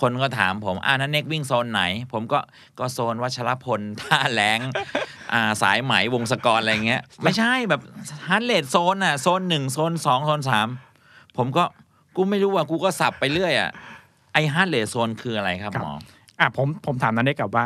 [0.00, 2.40] คนก็ถามผมอ่านันเน็กวิ่งโซนไหน ผมก็
[2.78, 4.58] ก็โซนวัชรพลท่าแรง
[5.32, 7.80] อ่าสายไหมวงศกรอะไรเงี้ย ไม่ใช่แบบ
[8.28, 10.68] heart rate zone อะโซนหนึ่งโซนสองโซนสาม
[11.36, 11.64] ผมก็
[12.18, 13.70] กูไม่รู้ว่ากูก็สับไปเรื่อยอะ
[14.32, 15.94] ไอ heart rate zone คืออะไรครับครับหมอ
[16.40, 17.64] อะผมผมถามนันเน็กกลับว่า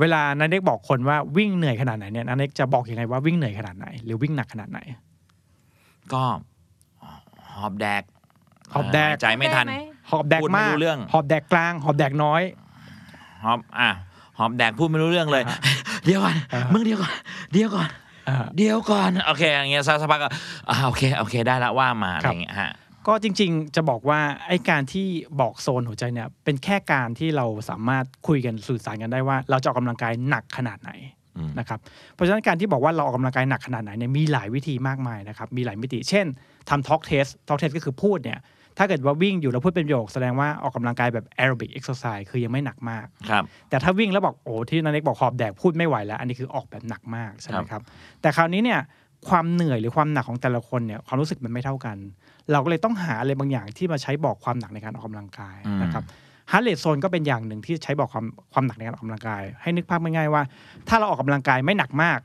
[0.00, 4.78] เวลานันเน็กบอกคนว่าวิ่งเหนื่อยขนาดไหนเนี่ยนันเน็กจะบอกยังไงว่าวิ่งเหนื่อยขนาดไหน หรือวิ่งหนักขนาดไหน
[6.12, 6.22] ก็
[7.54, 8.02] หอบแดก
[8.72, 9.76] หอบแดกหายใจไม่ทันได้ไหม
[10.10, 12.42] หอบแดกพูดไม่มากรู้เรื่องหอบแดกกลางหอบแดกน้อย
[13.44, 13.90] หอบอะ
[14.38, 15.56] หอบแดกพูดไม่รู้เรื่องเลยอ่า
[16.04, 17.14] เดี๋ยวก่อนอ่ามึงเดี๋ยวก่อน
[17.52, 17.88] เดี๋ยวก่อน
[18.28, 20.28] อ่าเดี๋ยวก่อนโอเคอย่างเงี้ยสักสักพักก็
[20.70, 22.72] อ่าโอเคโอเคได้ละว่ามาอะไรครับอย่างเงี้ยฮะ
[23.06, 25.06] ก็จริงๆ จะบอกว่าไอ้การที่
[25.40, 30.90] บอกโซนหัวใจเนี่ยเป็นแค่การที่เราสามารถคุยกันสื่อสารกันได้ว่า เราจะออกกำลังกายหนักขนาดไหน
[31.36, 31.78] อืมนะครับ
[32.14, 36.26] เพราะฉะนั้นการที่บอกว่าเราออกกำลังกายหนักขนาดไหนเนี่ยมีหลายวิธีมากมายนะครับมีหลายมิติ เช่น
[36.68, 38.40] ทำ talk test talk test ก็คือพูดเนี่ย
[38.78, 47.82] ถ้าเกิดว่าวิ่งอยู่แล้วพูดเป็นประโยคแสดงว่าออกกำลังกายแบบ aerobic exercise คือยังไม่หนักมากครับแต่ถ้าวิ่งแล้วบอกโอ้ที่นันเล็กบอกหอบแดกพูดไม่ไหวแล้ว อันนี้คือออกแบบหนักมากใช่ไหมครับ
[48.20, 48.80] แต่คราวนี้เนี่ย
[49.28, 51.96] ความเหนื่อยหรือความหนักของแต่ละคนเนี่ยความรู้สึกมันไม่เท่ากัน
[52.52, 56.04] เราก็เลยต้องหาอะไรบางอย่างที่มาใช้บอกความหนักในการออกกำลังกายอืมนะครับ
[56.50, 60.42] heart rate zone ก็เป็นอย่างหนึ่งที่ใช้บอกความความหนักในการออกกำลังกาย ให้นึกภาพง่ายๆว่า
[60.88, 62.20] ถ้าเราออกกำลังกายไม่หนักมาก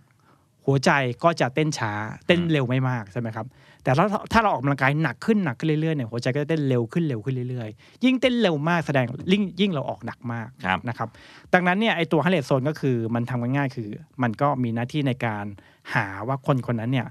[0.65, 0.91] หัวใจ
[1.23, 1.91] ก็จะเต้นช้า
[2.27, 3.47] เต้นเร็วไม่มากใช่ไหมครับ
[3.83, 11.09] แต่ถ้าถ้าเราออกกำลังกายหนักขึ้นหนักขึ้นเรื่อยๆเนี่ยหัวใจก็จะเต้นเร็วขึ้นเร็วขึ้นเรื่อยๆ ยิ่งเต้นเร็วมากแสดงยิ่งยิ่งเราออกหนักมากครับนะครับ
[11.53, 13.89] ดังนั้นเนี่ยไอตัว heart rate zone ก็คือมันทำง่ายๆคือ
[14.21, 15.45] มันก็มีหน้าที่ในการ
[15.93, 17.07] หาว่าคนคนนั้นเนี่ย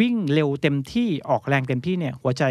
[0.00, 2.44] วิ่งเร็วเต็มที่ออกแรงเต็มที่เนี่ยหัวใจ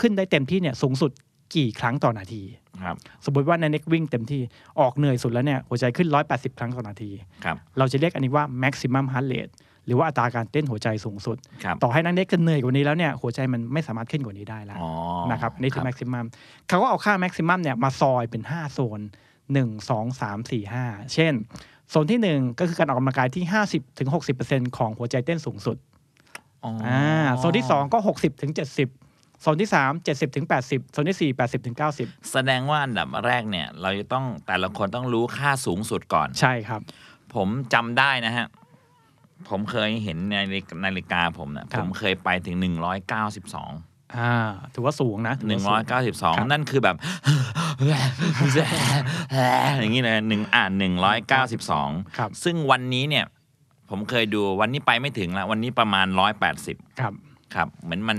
[0.00, 1.10] ขึ้นได้เต็มที่เนี่ยสูงสุด
[1.54, 2.42] กี่ครั้งต่อนาที
[2.82, 4.40] ครับสมมติว่าในเน็กวิ่งเต็มที่
[4.80, 7.10] ออกเหนื่อยสุดแล้วเนี่ยหัวใจขึ้น 180 ครั้งต่อนาที
[7.44, 9.52] ครับเราจะเรียกอันนี้ว่า maximum heart rate
[9.86, 14.90] หรือว่าอัตราการเต้นหัวใจสูงสุดครับต่อให้นักเน็กจะเหนื่อยกว่านี้แล้วเนี่ยหัวใจมันไม่สามารถขึ้นกว่านี้ได้แล้วอ๋อ
[15.30, 16.26] นะครับอันนี่คือรับแม็กซิมัม
[16.68, 19.00] เขาก็เอาค่าแม็กซิมัมเนี่ยมาซอยเป็น 5 โซน
[19.46, 21.32] 1 2 3 4 5 เช่น
[21.90, 24.08] โซนที่ 1 ก็คือการออกกำลังกายที่ 50ถึง
[24.42, 25.76] 60%ของหัวใจเต้นสูงสุด
[26.64, 27.02] อ๋อออ่า
[27.38, 36.80] โซนที่ 2 ก็ 60ถึง70โซนที่ 3 70ถึง80โซนที่ 4 80ถึง90 แสดงว่าอันดับแรกเนี่ย เราจะต้องแต่ละคนต้องรู้ค่าสูงสุดก่อน ใช่ครับ
[37.34, 38.46] ผมจำได้นะฮะ
[39.48, 40.34] ผมเคยเห็นใน
[40.84, 44.32] นาฬิกาผมนะครัผบมเคยไปถึง 192อ่า
[44.74, 46.96] ถือว่าสูงนะถือว่าสูงครับ192นั่นคือแบบ
[49.80, 50.72] อย่างนี้เลยหนึ่งอ่าน
[51.44, 53.24] 192ครับซึ่งวันนี้เนี่ย
[53.90, 56.06] ผมเคยดูวันนี้ไปไม่ถึงละวันนี้ประมาณ
[56.52, 57.12] 180ครับ
[57.54, 58.18] ครับเหมือนมัน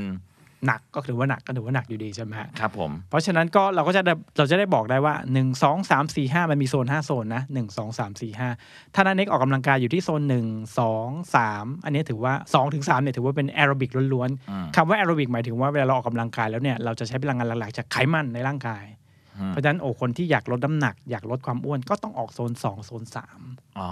[0.67, 10.77] หนักก็ถือว่าหนักก็ถือว่าหนักอยู่ดีใช่ไหมฮะครับผมเพราะฉะนั้นก็เราก็จะได้เราจะได้บอกได้ว่า 1 2 3 4 5 มันมีโซน 5 โซนนะ1 2 3 4 5 ถ้านันเน็กออกกำลังกายอยู่ที่โซน 1
[10.79, 18.98] 2 3 อันนี้ถือว่า2ถึง3เนี่ยถือว่าเป็นแอโรบิกล้วนอืมๆคำว่าแอโรบิกหมายถึงว่าเวลาเราออกกำลังกายแล้วเนี่ยเราจะใช้พลังงานหลักๆจากไขมันในร่างกายอืม
[19.47, 23.03] เพราะฉะนั้นโอ้คนที่อยากลดน้ำหนัก อยากลดความอ้วนก็ต้องออกโซน 2 โซน
[23.41, 23.91] 3 อ๋อ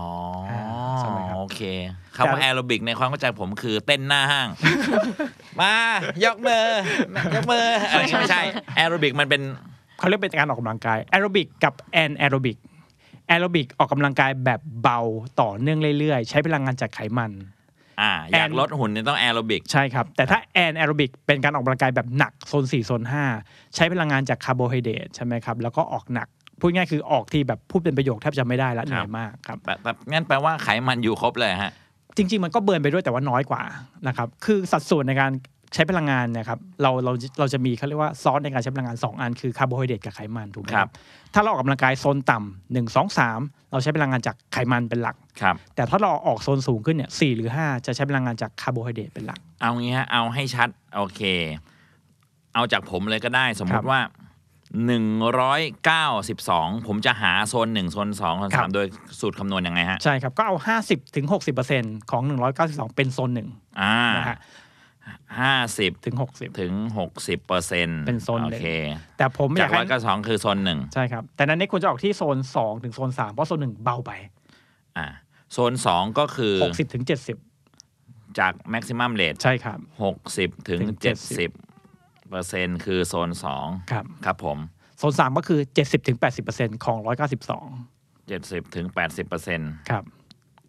[0.99, 1.61] ใช่ไหมครับโอเค
[2.15, 4.47] คำว่าแอโรบิกในความเข้าใจผมคือเต้นหน้าห้าง
[5.59, 5.73] มา
[6.23, 6.65] ยกมือ
[7.35, 8.43] ยกมืออะไรอย่างเงี้ยไม่ใช่
[8.75, 9.41] แอโรบิกมันเป็น
[9.99, 12.57] เขาเรียกเป็นการออกกำลังกายแอโรบิกกับ anaerobic
[13.27, 14.99] แอโรบิกออกกำลังกายแบบเบา
[15.41, 17.31] ต่อเนื่องเรื่อยๆ ใช้พลังงานจากไขมัน
[18.01, 23.01] อ่าอยากลดหุ่นเนี่ยต้องแอโรบิกใช่ครับ แต่ถ้า anaerobic เป็นการออกกำลังกายแบบหนักโซน4โซน
[23.39, 26.27] 5 ใช้พลังงานจากคาร์โบไฮเดรตใช่ไหมครับ แล้วก็ออกหนัก
[26.59, 31.71] พูดง่ายคือออกที่แบบพูดเป็นประโยคแทบจะไม่ได้แล้วเหนื่อยมากครับแบบแบบงั้นแปลว่าไขมันอยู่ครบเลยฮะ
[32.17, 33.61] จริง ๆ มันก็ burn ไปด้วยแต่ว่าน้อยกว่า
[34.07, 35.31] นะครับ คือสัดส่วนในการ
[35.73, 40.89] ใช้พลังงานเนี่ยครับเราเราเราจะมีเขาเรียกว่าซอสในการใช้พลังงาน 2 อันคือคาร์โบไฮเดรตกับไขมันถูกไหมครับ
[41.33, 43.39] ถ้าเราออกกำลังกายโซนต่ำหนึ่งสองสาม
[43.71, 51.21] เราใช้พลังงานจากไขมันเป็นหลักครับแต่ถ้าเราออกโซนสูงขึ้นเนี่ยสี่หรือห้าจะใช้พลังงานจากคาร์โบไฮเดรตเป็นหลัก เอางี้ฮะเอาให้ชัดโอเค
[52.53, 54.01] เอาจากผมเลยก็ได้สมมครัติบว่า
[54.85, 55.05] หนึ่ง
[55.39, 58.85] ร้อยเก้าสิบสองผมจะหาโซนหนึ่งโซนสองโซนครัสามบโดย
[59.19, 61.25] สูตรคำนวณยังไงฮะ ใช่ครับ ก็เอา 50ถึง
[61.67, 62.23] 60%ของ
[62.59, 63.49] 192 เป็นโซนหนึ่ง
[63.81, 64.37] อ่านะฮะ
[65.39, 68.65] ห้าสิบถึง60ถึงหกสิบเปอร์เซ็นต์เป็นโซนหนึ่โองเค
[69.17, 74.11] แต่ผมอจายากกร้ให้อยเก้าสองคือโซนหนึ่งใช่ครับ แต่นั้นเน็กควรจะออกที่โซน2ถึงโซน3เพราะโซน1เบาไป
[74.97, 75.07] อ่า
[75.53, 77.03] โซนสองก็คือ60ถึง
[78.39, 81.51] จากแม็กซิมัมเลท70ใช่ครับหกสิบถึงถึงเจ็ดสิบ
[82.29, 84.57] เปอร์เซ็นต์คือโซนสองครับครับผม
[84.97, 86.17] โซน3ก็คือ70ถึง
[86.51, 86.97] 80%ของ
[87.63, 90.03] 192เจ็ดสิบถึงแปดสิบเปอร์เซ็นต์ครับ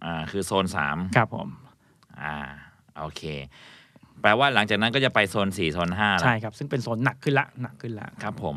[0.05, 1.49] อ่า คือโซนสามครับผม
[2.21, 2.35] อ่า
[2.99, 3.23] โอเค
[4.23, 8.57] แปลว่าหลังจากนั้นก็จะไปโซนสี่โซนห้าแล้วใช่ครับ ซึ่งเป็นโซนหนักขึ้นละหนักขึ้นละครับผม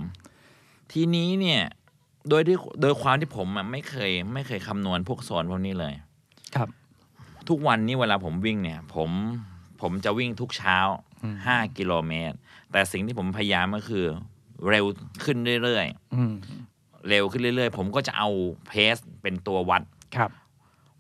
[0.91, 1.61] ทีนี้เนี่ย
[2.29, 5.93] โดยที่โดยความที่ผมอะไม่เคย ไม่เคยคำนวณพวกโซนพวกนี้เลย
[6.55, 6.69] ครับ
[7.49, 9.09] ทุกวันนี้เวลาผมวิ่งเนี่ย ผม
[9.81, 10.77] ผมจะวิ่งทุกเช้า
[11.45, 12.35] ห้ากิโลเมตร
[12.71, 14.05] แต่สิ่งที่ผมพยายามก็คือ
[14.69, 14.85] เร็ว
[15.23, 18.29] ขึ้นเรื่อยอืมๆเร็วขึ้นเรื่อยๆ ผมก็จะเอา
[18.67, 19.83] เพสเป็นตัววัด
[20.15, 20.29] ครับ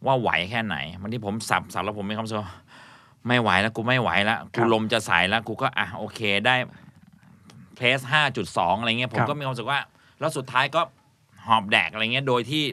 [0.05, 2.51] ว่าไหวแค่ไหนบางทีผมสับสับแล้วผมมีความรู้สึกว่า
[3.27, 6.55] ไม่ไหวแล้วกูไม่ไหวแล้วครักูบลมจะสายแล้วกูก็อะโอเคได้
[7.75, 9.79] เพลสห้าจุดสองอะไรเงี้ยผมครับก็มีความรู้สึกว่า
[10.19, 10.81] แล้วสุดท้ายก็
[11.45, 12.63] หอบแดกอะไรเงี้ยโดยที่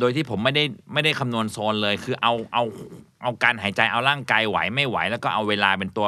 [0.00, 2.64] โดยที่ผมไม่ได้ไม่ได้คำนวณโซนเลย คือเอาเอา
[3.22, 6.06] เอาการหายใจเอาร่างกายไหวไม่ไหว แล้วก็เอาเวลาเป็นตัว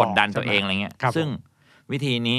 [0.00, 1.30] กดดันตัวเองอะไรเงี้ยครับซึ่งผ
[1.88, 2.38] มวิธีนี้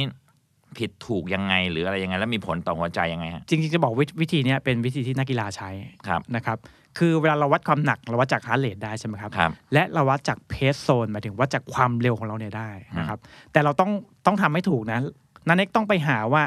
[0.77, 5.69] ผิดถูกยังไงหรืออะไรยังไง แล้วมีผลต่อหัวใจยังไงฮะจริงๆจะบอกวิวิธีเนี้ยเป็นวิธีที่นักกีฬาใช้
[6.07, 6.57] ครับนะครับ
[6.97, 13.19] คือเวลาเราวัดความหนักเราวัดจาก heart rate ได้ใช่ไหมครับครับและเราวัดจาก pace zone หมายถึงวัดจากความเร็วของเราเนี่ยได้นะครับ
[13.51, 13.91] แต่เราต้อง
[14.25, 14.99] ต้องทำให้ถูกนะ
[15.47, 16.43] นันเน็กต้องไปหาว่า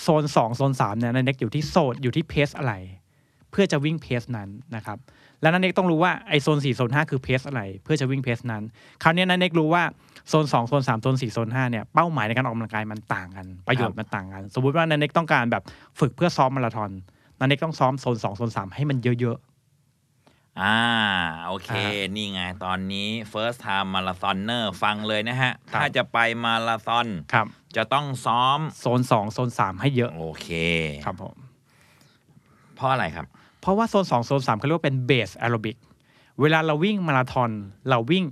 [0.00, 2.74] โซน 2 โซน3เนี่ยนันเน็กอยู่ที่โซนอยู่ที่ pace อะไร
[3.50, 4.98] เพื่อจะวิ่ง pace นั้นนะครับ
[5.44, 8.62] แล้วนันเน็กต้องรู้ว่าไอโซน4โซน5คือ pace อะไร เพื่อจะวิ่ง pace นั้น
[9.02, 9.82] คราวนี้นันเน็กรู้ว่า
[10.28, 15.62] โซน2โซน3โซน4โซน5เนี่ยเป้าหมายในการออกกำลังกายมันต่างกัน ประโยชน์มันต่างกัน สมมุติว่านันเน็กต้องการแบบ
[16.00, 16.90] ฝึกเพื่อซ้อมมาราธอน
[17.40, 19.38] นันเน็กต้องซ้อมโซน2โซน3ให้มันเยอะ
[20.62, 20.76] อ่า
[21.46, 30.48] โอเคอ่นี่ไงตอนนี้ first time marathoner ฟังเลยนะฮะครับถ้าจะไปมาราธอนๆครับจะต้องซ้อมโซน2โซน3ให้เยอะโอเค
[31.04, 31.36] ครับผม
[32.74, 33.26] เพราะอะไรครับ
[33.64, 35.76] เพราะว่าโซน2โซน3เขาเรียกว่าเป็น base aerobic
[36.40, 37.50] เวลาเราวิ่งมาราธอน
[37.88, 38.24] เราวิ่ง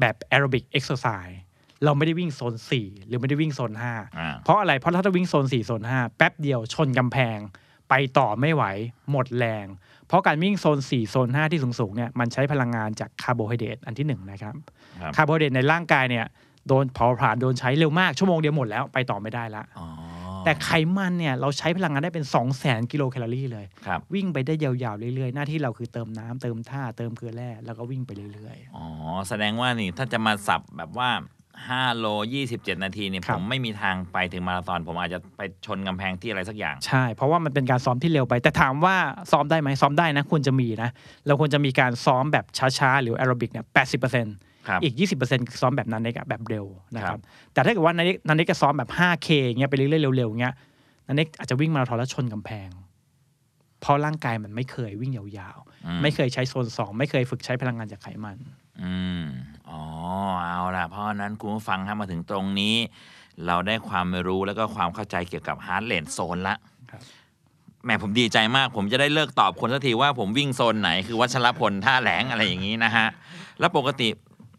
[0.00, 1.38] แบบ aerobic exercise
[1.84, 3.94] เราไม่ได้วิ่งโซน 4 หรือไม่ได้วิ่งโซนอ่า
[4.24, 7.38] 5เพราะอะไร เพราะถ้าเราวิ่งโซน 4 โซน 5 แป๊บเดียวชนกำแพง
[7.88, 8.64] ไปต่อไม่ไหว
[9.10, 9.66] หมดแรง
[10.06, 14.54] เพราะการวิ่งโซน 4 โซน 5 ที่สูงๆเนี่ยมันใช้พลังงานจากคาร์โบไฮเดรตอันที่ 1 นะครับ
[15.00, 16.26] ครับคาร์โบไฮเดรตในร่างกายเนี่ย
[16.68, 19.86] โดนเผาผลาญโดนใช้เร็วมากชั่วโมงเดียวหมดแล้วไปต่อไม่ได้ละอ๋อ
[20.44, 28.86] แต่ไขมันเนี่ยเราใช้พลังงานได้เป็น 2 0 0 0 0 0 กิโลแคลอรี่เลย ครับ วิ่งไปได้ยาวๆเรื่อยๆ หน้าที่เราคือเติมน้ำเติมท่าเติมเกลือแร่แล้วก็วิ่งไปเรื่อย อ๋อ
[29.28, 31.10] แสดงว่านี่ถ้าจะมาสับแบบว่า
[31.58, 32.06] 5 โล
[32.46, 38.96] 27 นาทีเนี่ยครับ ผมไม่มีทางไปถึงมาราธอน ผมอาจจะไปชนกำแพงที่อะไรสักอย่าง ๆ ใช่ เพราะว่ามันเป็นการซ้อมที่เร็วไป แต่ถามว่า
[39.32, 40.90] ซ้อมได้ไหมซ้อมได้นะควรจะมีนะ
[41.26, 42.44] เราควรจะมีการซ้อมแบบ
[42.78, 44.06] ช้าๆ หรือแอโรบิกเนี่ยแปดสิบเป
[44.72, 47.20] อร์เซ็นต์ครับอีก 20%คือซ้อมแบบนันเน็กอะแบบเร็วนะครับครับ
[47.52, 50.54] แต่ถ้าเกิดว่านันเน็กนันเน็กจะซ้อมแบบ 5K อย่างเงี้ยไปเรื่อยๆเร็วๆอย่างเงี้ย
[51.06, 52.68] นันเน็กอาจจะวิ่งมาราธอนแล้วชนกำแพง
[53.80, 58.36] เพราะร่างกายมันไม่เคยวิ่งยาวอืๆไม่เคยใช้โซนสองไม่เคยฝึกใช้พลังงานจากไขมัน
[58.82, 59.22] อืม
[59.68, 59.82] อ๋อ
[60.44, 62.74] เอาล่ะเพราะฉะนั้นคุณผู้ฟังถ้ามาถึงตรงนี้
[63.46, 66.56] เราได้ความรู้แล้วก็ความเข้าใจเกี่ยวกับ heart rate zone ละ
[66.90, 67.02] ครับ
[67.84, 73.06] แหมผมดีใจมาก ผมจะได้เลิกตอบคนสักทีว่าผมวิ่งโซนไหนคือวัชรพลท่าแหลงอะไรอย่างนี้นะฮะ
[73.60, 74.08] แล้วปกติ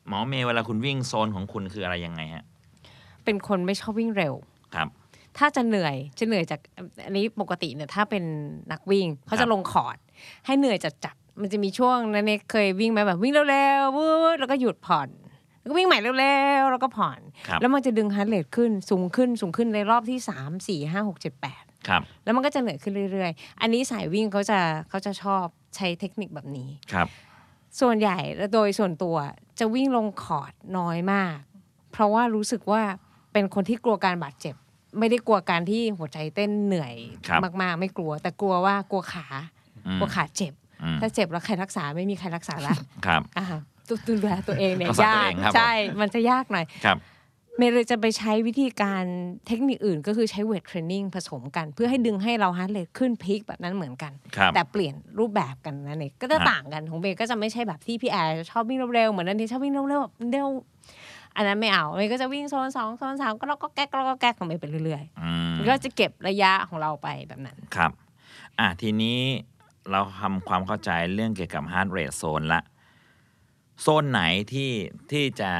[0.08, 2.44] หมอเมย์เวลาคุณวิ่งโซนของคุณคืออะไรยังไงฮะ
[3.26, 4.34] เป็นคนไม่ชอบวิ่งเร็ว
[4.76, 4.88] ครับ
[5.38, 6.60] ถ้าจะเหนื่อยจะเหนื่อยจาก
[7.06, 8.24] อันนี้ปกติเนี่ยถ้าเป็น
[8.72, 9.98] นักวิ่งเขาครัจะบลงคอร์ด
[10.46, 15.10] ให้เหนื่อยจัดจัดๆมันจะมีช่วงนั้นเนี่ยเคยวิ่งไหมแบบวิ่งเร็วๆวูดแล้วก็หยุดผ่อน
[15.62, 16.12] แล้วก็วิ่งใหม่เร็
[16.62, 27.08] วๆแล้วก็ผ่อนครับแล้วมันจะดึง heart rate ขึ้นสูงขึ้นสูงขึ้นในรอบที่สามสี่ห้าหกเจ็ดแปดครับแล้วมันก็จะเหนื่อยขึ้นเรื่อยๆ อันนี้สายวิ่งเขาจะเขาจะชอบใช้เทคนิคแบบนี้ครับ
[27.82, 29.16] ส่วนใหญ่และโดยส่วนตัว
[29.60, 31.38] จะวิ่งลงคอร์ดน้อยมาก
[31.92, 32.82] เพราะว่ารู้สึกว่า
[33.34, 34.56] เป็นคนที่กลัวการบาดเจ็บ
[35.00, 36.96] ไม่ได้กลัวการที่หัวใจเต้นเหนื่อย
[37.28, 39.26] ครับมากๆ ไม่กลัว แต่กลัวว่ากลัวขา
[39.88, 43.46] อืมกลัวขาเจ็บอืมถ้าเจ็บแล้วใครรักษาไม่มีใครรักษาละครับอ่า
[43.88, 46.98] ตัวดูแลตัวเองเนี่ยรักษาตัวเองยากครับใช่ มันจะยากหน่อยครับ
[47.58, 49.04] เมย์เลยจะไปใช้วิธีการ
[49.48, 60.48] เทคนิคอื่น ก็คือใช้ weight training ผสมกัน เพื่อให้ดึงให้เรา heart rate ขึ้น peak แบบนั้นเหมือนกันครับแต่เปลี่ยนรูปแบบกันนั่นเองก็จะฮะต่างกันของเมย์ก็จะไม่ใช่แบบที่พี่แอร์ชอบวิ่งเร็วๆเหมือนอันนี้ชอบวิ่งเร็วๆแบบเร็ว
[61.36, 67.92] อันนั้นไม่เอาเมย์ก็จะวิ่งโซนสองโซนสามก็แล้วก็แก๊กแล้วก็แก๊กของเมย์ไปเรื่อยอืมๆก็จะเก็บระยะของเราไปแบบนั้นครับ
[68.60, 69.18] อะทีนี้
[69.92, 72.62] เราทำความเข้าใจเรื่องเกี่ยวกับ heart rate zone ละ
[73.82, 74.22] โซนไหน
[74.54, 74.72] ที่
[75.12, 75.52] ที่จะ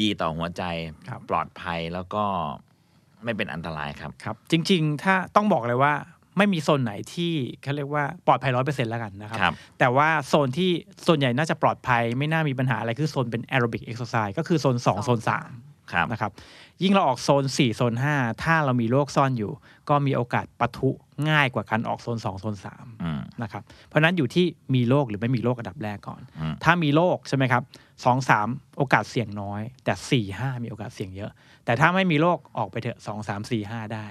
[0.00, 0.62] ดีต่อหัวใจ
[1.08, 2.24] ครับปลอดภัยแล้วก็
[3.24, 5.94] ไม่เป็นอันตรายครับครับ จริง ๆ ถ้าต้องบอกเลยว่า
[6.38, 10.70] ไม่มีโซนไหนที่เขาเรียกว่าปลอดภัยร้อยเปอร์เซ็นต์แล้วกันนะครับครับแต่ว่าโซนที่
[11.06, 15.73] ส่วนใหญ่น่าจะปลอดภัย ไม่น่ามีปัญหาอะไรคือโซนเป็น aerobic exercise ก็คือโซน 2 โซนครับ3
[16.12, 16.32] นะครับ
[16.82, 19.52] ยิ่งเราออกโซน 4 โซน 5 ถ้าเรามีโรคซ่อนอยู่
[19.88, 20.90] ก็มีโอกาสปะทุ
[21.28, 27.62] ง่ายกว่าการออกโซน 2 โซน3อืมนะครับเพราะฉะนั้นอยู่ที่มีโรคหรือไม่มีโรคอันดับแรกก่อนอืมถ้ามีโรคใช่ไหมครับ
[28.04, 31.30] สองสามโอกาสเสี่ยงน้อย แต่สี่ห้ามีโอกาสเสี่ยงเยอะ
[31.64, 34.06] แต่ถ้าไม่มีโรคออกไปเถอะสองสามสี่ห้าได้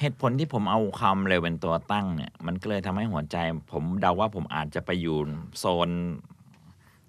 [0.00, 3.36] เหตุผลที่ผมเอาความเร็วเป็นตัวตั้งเนี่ย มันก็เลยทำให้หัวใจ
[3.72, 5.16] ผมเดาว่าผมอาจจะไปอยู่
[5.58, 5.88] โซน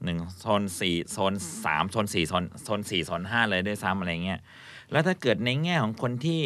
[0.03, 1.34] หนึ่งโซนสี่โซน
[1.65, 4.39] สามโซนสี่โซนโซนสี่โซนห้าเลยด้วยซ้ำอะไรเงี้ย
[4.91, 6.41] แล้วถ้าเกิดในแง่ของคนที่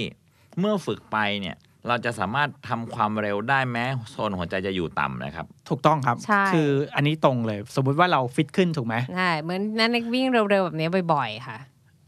[0.60, 1.58] เมื่อฝึกไปเนี่ย
[1.88, 11.58] เราจะสามารถทำความเร็วได้แม้โซนหัวใจจะอยู่ต่ำนะครับ ถูกต้องครับใช่คืออันนี้ตรงเลย สมมุติว่าเราฟิตขึ้นถูกไหมใช่เหมือนนันเน็กวิ่งเร็วๆแบบนี้บ่อยๆ ค่ะ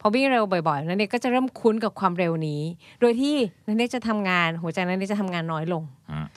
[0.02, 2.62] พอวิ่งเร็วบ่อยๆ นันเน็กก็จะเริ่มคุ้นกับความเร็วนี้
[3.02, 3.36] โดยที่
[3.68, 5.84] นันเน็กจะทำงาน หัวใจนันเน็กจะทำงานน้อยลง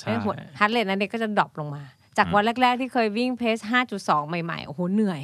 [0.00, 0.10] ใช่
[0.58, 1.82] heart rate นันเน็กก็จะ drop ลงมา
[2.18, 3.56] จากวันแรก ๆ ที่เคยวิ่ง pace
[3.94, 5.22] 5.2 ใหม่ๆ โอ้โห เหนื่อย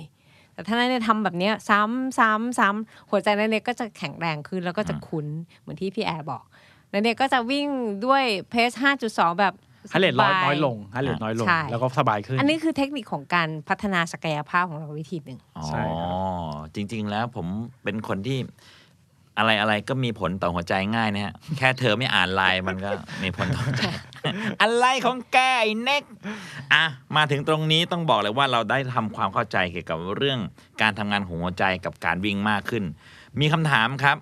[0.54, 5.26] แต่ถ้านั่นเองทำแบบเนี้ยซ้ำซ้ำซ้ำหัวใจนั่นเองก็จะแข็งแรงขึ้นแล้วก็จะคุ้น
[5.58, 6.44] เหมือนที่พี่แอร์บอก
[6.92, 7.68] นั่นเองก็จะวิ่ง
[8.06, 8.70] ด้วยเพส
[9.06, 9.54] 5.2 แบบ
[9.92, 16.10] ฮันเลดน้อยสบาน้อยลงฮันเลดน้อยลงใช่แล้วก็สบายขึ้น อันนี้คือเทคนิคของการพัฒนาศักยภาพของเราวิธีหนึ่งอ๋อใช่ครับ
[16.74, 17.46] จริง ๆ แล้วผม
[17.84, 18.38] เป็นคนที่
[19.40, 22.90] อะไรอะไรก็มีผลต่อหัวใจง่ายนะฮะ แค่เธอไม่อ่านไลน์มันก็
[23.22, 23.82] มีผลต่อหัวใจ
[24.62, 26.04] อะไรของแกไอ้เน็ก
[26.74, 26.84] อะ
[27.16, 30.38] มาถึงตรงนี้ต้องบอกเลยว่าเราได้ทำความเข้าใจเกี่ยวกับเรื่อง
[30.82, 32.84] การทำงานของหัวใจกับการวิ่งมากขึ้น
[33.40, 34.16] มีคำถามครับ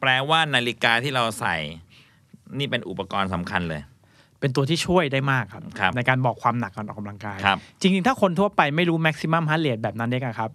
[0.00, 1.56] แปลว่านาฬิกาที่เราใส่
[2.58, 3.82] นี่เป็นอุปกรณ์สำคัญเลย
[4.40, 10.50] เป็นตัวที่ช่วยได้มากครับครับในการบอกความหนักการออกกำลังกายครับจริงๆ ถ้าคนทั่วไปไม่รู้ maximum heart rate แบบนั้นเด็กอะครับ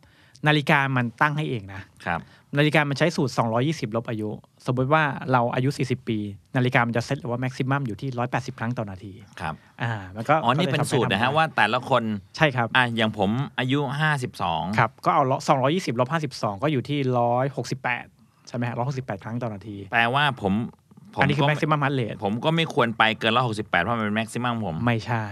[0.47, 2.19] นาฬิกามันตั้งให้เองนะครับ
[2.57, 4.29] นาฬิกามันใช้สูตร 220 ลบอายุ
[4.65, 6.19] สมมติว่าเราอายุ 40 ปี
[6.55, 8.09] นาฬิกามันจะเซตเลยว่า maximum อยู่ที่
[8.55, 12.03] 180 ครั้งต่อนาทีครับอ่ามันก็อ๋อนี่เป็นสูตรนะฮะว่าแต่ละคน
[12.37, 13.79] ใช่ครับอะอย่างผมอายุ
[14.29, 15.23] 52 ครับ ก็เอา
[15.61, 16.99] 220 ลบ 52 ก็อยู่ที่
[17.75, 20.53] 168 ใช่ไหมฮะ168 ครั้งต่อนาที แปลว่าผม
[20.86, 25.25] ผม อันนี้คือก็ maximum heart rate ผมก็ไม่ควรไปเกินร้อยหกสิบแปดเพราะมันเป็น maximum ผม ไม่ใช่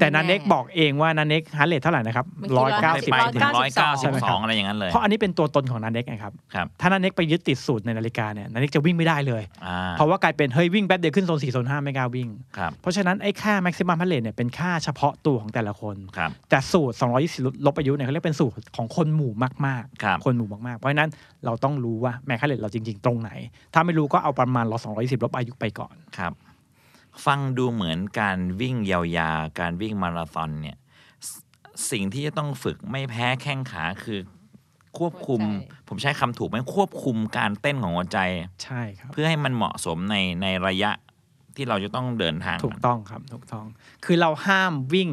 [0.00, 16.94] แต่นันเน็กบอกเองว่านันเน็ก heart rate เท่าไหร่นะครับเมื่อกี้190ไปถึงร้อยเก้าสิบสองใช่ไหมครับอะไรอย่างนั้นเลย เพราะอันนี้เป็นตัวตนของนันเน็กไงครับครับ ถ้านันเน็กไปยึดติดสูตรในนาฬิกาเนี่ยนันเน็กจะวิ่งไม่ได้เลยอ่าเพราะว่ากลายเป็นเฮ้ยวิ่งแป๊บเดียวขึ้นโซน4โซน5ไม่กล้าวิ่งครับเพราะฉะนั้นไอ้ค่า maximum heart rate เนี่ยเป็นค่าเฉพาะตัวของแต่ละคนครับแต่สูตร
[17.28, 19.32] 220 ลบอายุเนี่ยเขาเรียกเป็นสูตรของคนหมู่
[19.66, 21.10] มากครับคนหมู่มากๆ เพราะฉะนั้น
[21.44, 23.30] เราต้องรู้ว่าแมคคาเรตเราจริง ๆ ตรงไหน
[23.74, 26.32] ถ้าไม่รู้ก็เอาประมาณเรา220ลบอายุไปก่อนครับ
[27.26, 29.00] ฟังดูเหมือนการวิ่งยา
[29.38, 30.76] วๆการวิ่งมาราธอนเนี่ย
[31.28, 31.30] ส
[31.90, 34.20] สิ่งที่จะต้องฝึกไม่แพ้แข้งขาคือ
[34.98, 38.18] ควบคุมหัวใจผมใช้คำถูกไหมควบคุมการเต้นของหัวใจ
[38.64, 40.90] ใช่ครับ เพื่อให้มันเหมาะสมในในระยะ
[41.56, 43.66] ที่เราจะต้องเดินทางถูกต้องครับถูกต้อง
[44.04, 45.10] คือเราห้ามวิ่ง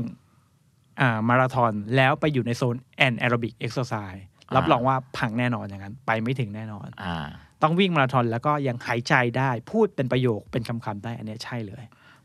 [1.02, 7.18] อ่ามาราธอนแล้วไปอยู่ในโซน anaerobic exercise รับรองว่าพังแน่นอนอย่างนั้น ไปไม่ถึงแน่นอน อ่า
[7.64, 11.84] ต้องวิ่งมาราธอนแล้วก็ยังหายใจได้พูดเป็นประโยคเป็นคำๆได้อันเนี้ยใช่เลย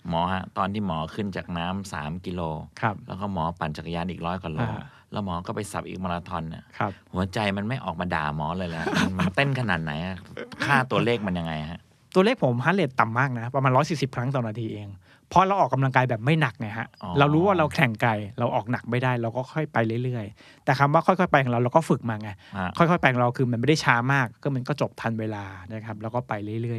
[0.09, 2.40] หมอฮะตอนที่หมอขึ้นจากน้ำสามกิโล
[2.81, 10.16] ครับแล้วก็หมอปั่นจักรยานอีกร้อยกว่าโลอ่าแล้วหมอก็ไปสับอีกมาราธอนน่ะครับหัวใจมันไม่ออกมาด่าหมอเลยแหละมันมันเต้นขนาดไหนอะ
[10.64, 11.81] ค่าตัวเลขมันยังไงฮะ
[12.14, 14.88] ตัวเลขผมฮาร์เรทต่ำมากนะ ประมาณ 140 ครั้งต่อนาทีเอง
[15.35, 26.77] เพราะเราออกกำลังกายแบบไม่หนักไงฮะอ๋อเรารู้ว่าเราแข่งไกลเราออกหนักไม่ได้ เราก็ค่อยไปเรื่อยๆ แต่คำว่าค่อยๆไปของเราเราก็ฝึกมาไงฮะค่อยๆไปของเราคือมันไม่ได้ช้ามากก็มันก็จบทันเวลานะครับแล้วก็ไปเรื่อยๆเรื่อ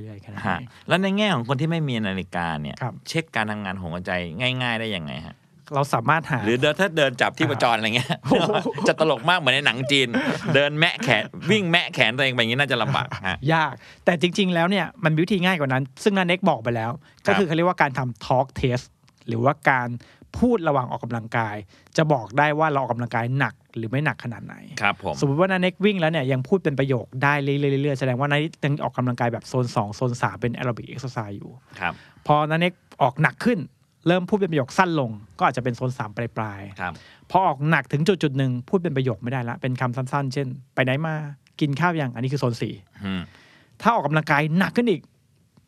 [0.00, 5.34] ยๆเรื่อยๆแค่นั้นฮะเองแล้วในแง่ของคนที่ไม่มีนาฬิกาเนี่ยครับเช็คการทำงานของหัวใจง่าย ๆ ได้ยังไงฮะ
[5.74, 8.10] เราสามารถหา หรือเดินถ้าเดินจับที่ประจรอะไรเงี้ย
[8.88, 10.08] จะตลกมากเหมือนในหนังจีน
[10.54, 13.72] เดินแมะแขนวิ่งแมะแขนตัวเองไปอย่างนี้น่าจะลำบากฮะยาก
[14.04, 16.90] แต่จริง ๆ แล้วเนี่ยมันมีวิธีง่ายกว่านั้น ซึ่งนันเน็กบอกไปแล้ว
[17.26, 18.84] ก็คือเขาเรียกว่าการทำ talk test
[19.28, 19.88] หรือว่าการ
[20.38, 21.56] พูดระหว่างออกกำลังกาย
[21.96, 31.50] จะบอกได้ว่าเราออกกำลังกายหนักหรือไม่หนักขนาดไหนครับผมสมมติว่านันเน็กวิ่งแล้วเนี่ยยังพูดเป็นประโยคได้เรื่อยๆแสดงว่านันเน็กยังออกกำลังกายแบบโซน2โซน3เป็น aerobic exercise อยู่
[31.80, 31.92] ครับ
[32.26, 33.58] พอนันเน็กออกหนักขึ้น
[34.06, 36.92] เริ่มพูดเป็นประโยคสั้นลง ก็อาจจะเป็นโซน3ปลายๆครับ
[37.30, 41.14] พอออกหนักถึงจุดจุดๆหนึ่งพูดเป็นประโยคไม่ได้ละ เป็นคำสั้นๆ เช่น ไปไหนมา
[41.60, 43.22] กินข้าวยังอันนี้คือโซนสี่อืม
[43.82, 45.00] ถ้าออกกำลังกายหนักขึ้นอีก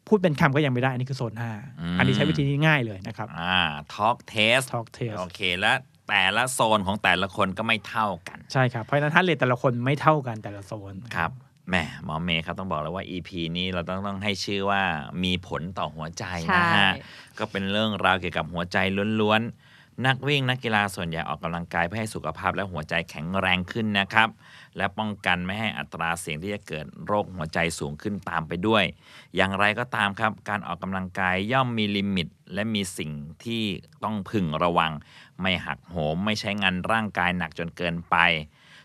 [0.08, 3.60] พูดเป็นคำก็ยังไม่ได้ อันนี้คือโซนห้าอืมอันนี้ใช้วิธีนี้ง่ายเลยนะครับอ่า
[3.94, 5.76] talk test talk test โอเคแล้ว
[6.08, 11.30] แต่ละโซนของแต่ละคนก็ไม่เท่ากัน ใช่ครับ เพราะฉะนั้นถ้าเรทแต่ละคนไม่เท่ากันแต่ละโซนครับ
[11.70, 14.82] แหมหมอเมย์ครับต้องบอกเลยว่า EP นี้เราต้องต้องให้ชื่อว่า
[15.24, 16.24] มีผลต่อหัวใจ
[16.56, 17.02] นะฮะใช่
[17.38, 18.78] ก็เป็นเรื่องราวเกี่ยวกับหัวใจ
[19.20, 24.28] ล้วนๆ นักวิ่งนักกีฬาส่วนใหญ่ออกกำลังกายเพื่อให้สุขภาพและหัวใจแข็งแรงขึ้นนะครับ
[24.76, 28.84] และป้องกันไม่ให้อัตราเสี่ยงที่จะเกิดโรคหัวใจสูงขึ้นตามไปด้วย
[29.36, 33.10] อย่างไรก็ตามครับ การออกกำลังกายย่อมมีลิมิต และมีสิ่ง
[33.44, 33.62] ที่
[34.04, 34.92] ต้องพึงระวัง
[35.40, 38.16] ไม่หักโหมไม่ใช้งานร่างกายหนักจนเกินไป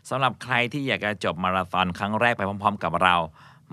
[0.09, 3.15] สำหรับใครที่อยากจะจบมาราธอนครั้งแรกไปพร้อม ๆ กับเรา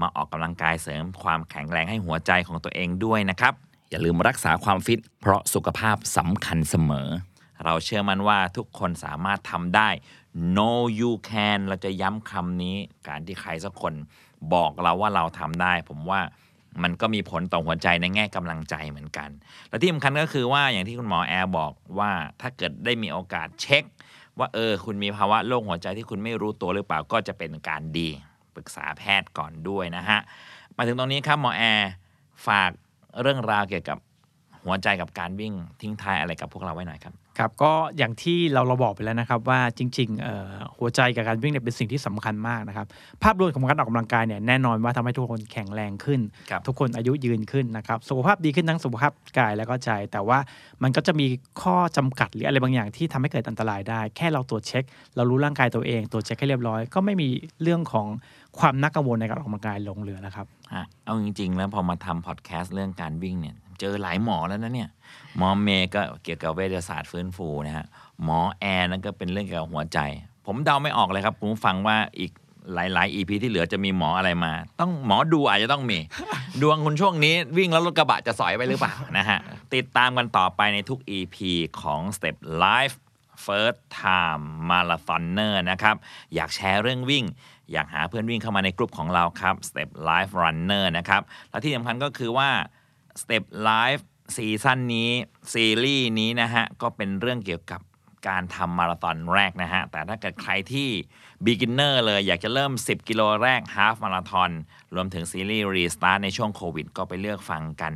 [0.01, 3.55] มาออกกำลังกายเสริมความแข็งแรงให้หัวใจของตัวเองด้วยนะครับ
[3.91, 7.09] อย่าลืมรักษาความฟิต เพราะสุขภาพสำคัญเสมอ
[7.65, 9.89] เราเชื่อมั่นว่าทุกคนสามารถทำได้
[10.59, 12.77] no you can เราจะย้ำคำนี้
[13.09, 13.95] การที่ใครสักคน
[14.55, 16.21] บอกเราว่าเราทำได้ ผมว่า
[16.83, 19.31] มันก็มีผลต่อหัวใจในแง่กำลังใจเหมือนกัน
[19.69, 23.85] และที่สำคัญก็คือว่าอย่างที่คุณหมอแอร์บอกว่าถ้าเกิดได้มีโอกาสเช็ค
[24.39, 28.09] ว่าเออคุณมีภาวะโรคหัวใจที่คุณไม่รู้ตัวหรือเปล่าก็จะเป็นการดี
[28.55, 30.19] ปรึกษาแพทย์ก่อนด้วยนะฮะ
[30.77, 31.91] มาถึงตรงนี้ครับหมอแอร์
[32.47, 32.71] ฝาก
[33.21, 33.99] เรื่องราวเกี่ยวกับ
[34.65, 42.87] หัวใจกับการวิ่งทิ้งท้ายอะไรกับพวกเราไว้หน่อยครับ ครับก็อย่างที่เราเราบอกไปแล้วนะครับว่าจริงๆเอ่อหัวใจกับการวิ่งเนี่ยเป็นสิ่งที่สำคัญมากนะครับ
[43.23, 50.39] ภาพรวมของการออกกำลังกายเนี่ยแน่นอนว่าทำให้ทุกคนแข็งแรงขึ้นครับทุกคนอายุยืนขึ้นนะครับสุขภาพดีขึ้นทั้งสุขภาพกายแล้วก็ใจ แต่ว่า
[50.83, 51.27] มันก็จะมี
[51.63, 54.85] ข้อจำกัดหรืออะไรบางอย่างที่ทำให้เกิดอันตรายได้ แค่เราตรวจเช็ค
[55.17, 57.29] เรารู้ร่างกายตัวเอง ตรวจเช็คให้เรียบร้อย ก็ไม่มี
[57.63, 58.07] เรื่องของ
[58.59, 64.91] ความน่ากังวลในการออกกำลังกายลงเหลือแล้วครับฮะเอาจริง ๆ แล้วพอมาทำพอดแคสต์เรื่องการวิ่งเนี่ย เจอหลายหมอแล้วนะเนี่ย
[65.37, 67.87] หมอเมย์ก็เกี่ยวกับเวชศาสตร์ฟื้นฟูนะฮะ
[68.25, 69.99] หมอแอร์นั่นก็เป็นเรื่องเกี่ยวกับหัวใจ
[70.47, 72.33] ผมเดาไม่ออกเลยครับผมฟังว่าอีก
[72.75, 75.99] หลายๆ EP ที่เหลือจะมีหมออะไรมา ต้องหมอดูอาจจะต้องมี
[76.63, 79.39] ดวงคุณช่วงนี้วิ่งแล้วรถกระบะจะสอยไปหรือเปล่านะฮะ
[79.75, 81.37] ติดตามกันต่อไปในทุก EP
[81.81, 82.97] ของ Step Life
[83.45, 85.97] First Time Marathoner นะครับ
[86.35, 87.25] อยากแชร์เรื่องวิ่ง
[87.73, 92.51] อยากหาเพื่อนวิ่งเข้ามาในกลุ่มของเราครับ Step Life Runner นะครับ และที่สำคัญก็คือว่า
[93.23, 94.03] Step Life
[94.37, 95.11] ซีซั่นนี้
[95.53, 97.81] ซีรีส์นี้นะฮะ ก็เป็นเรื่องเกี่ยวกับ
[98.29, 100.89] การทำมาราธอนแรกนะฮะ แต่ถ้าเกิดใครที่
[101.45, 104.51] beginner เลยอยากจะเริ่ม 10 กิโลแรก half มาราธอน
[104.95, 107.93] รวมถึงซีรีส์ Restart ในช่วงโควิด ก็ไปเลือกฟังกัน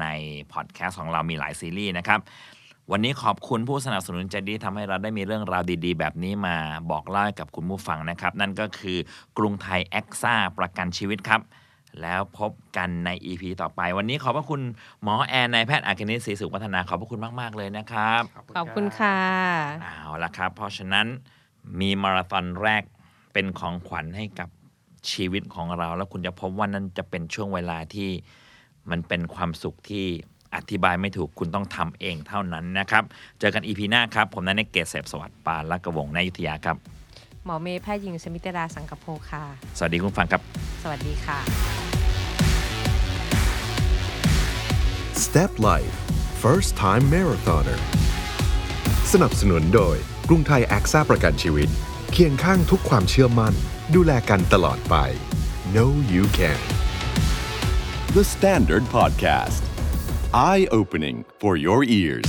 [0.00, 0.06] ใน
[0.52, 2.20] พอดแคสต์ของเรามีหลายซีรีส์นะครับ
[2.90, 6.56] วันนี้ขอบคุณผู้สนับสนุนใจดีทำให้เราได้มีเรื่องราวดีๆ แบบนี้มา
[6.90, 8.98] บอกเล่ากับคุณผู้ฟังนะครับ นั่นก็คือ
[9.38, 11.40] กรุงไทยแอคซ่าประกันชีวิตครับ
[12.00, 14.60] แล้วพบกันใน EP ต่อไป วันนี้ขอบพระคุณ
[15.02, 18.22] หมอแอนนายแพทย์อาคณิตศรีสุขวัฒนา ขอบพระคุณมาก ๆ เลยนะครับ
[18.56, 19.18] ขอบคุณค่ะ
[19.82, 21.06] เอาละครับ เพราะฉะนั้น
[21.80, 22.82] มีมาราธอนแรก
[23.32, 24.48] เป็นของขวัญให้กับ
[25.10, 28.10] ชีวิตของเรา แล้วคุณจะพบว่านั่นจะเป็นช่วงเวลาที่
[28.90, 30.06] มันเป็นความสุขที่
[30.54, 33.04] อธิบายไม่ถูกคุณต้องทำเองเท่านั้นนะครับ
[33.40, 36.76] เจอกันอีพีหน้าครับ ผมนันเนกเกษเสพสวัสดิ์ปานละกระวงในอยุธยาครับ
[37.44, 39.44] หมอเมย์แพทย์หญิงสมิตราสังกโพค่ะ
[39.78, 40.40] สวัสดีคุณผู้ฟังครับ
[40.82, 41.38] สวัสดีค่ะ
[45.24, 45.94] Step Life
[46.42, 47.80] First Time Marathoner
[49.12, 49.96] สนับสนุนโดย
[50.28, 51.68] กรุงไทยแอคซ่าประกันชีวิต
[52.12, 53.54] เคียงข้างทุกความเชื่อมั่น
[53.94, 54.94] ดูแลกันตลอดไป
[55.76, 56.60] No you can
[58.16, 59.62] The Standard Podcast.
[60.50, 62.28] Eye opening for your ears.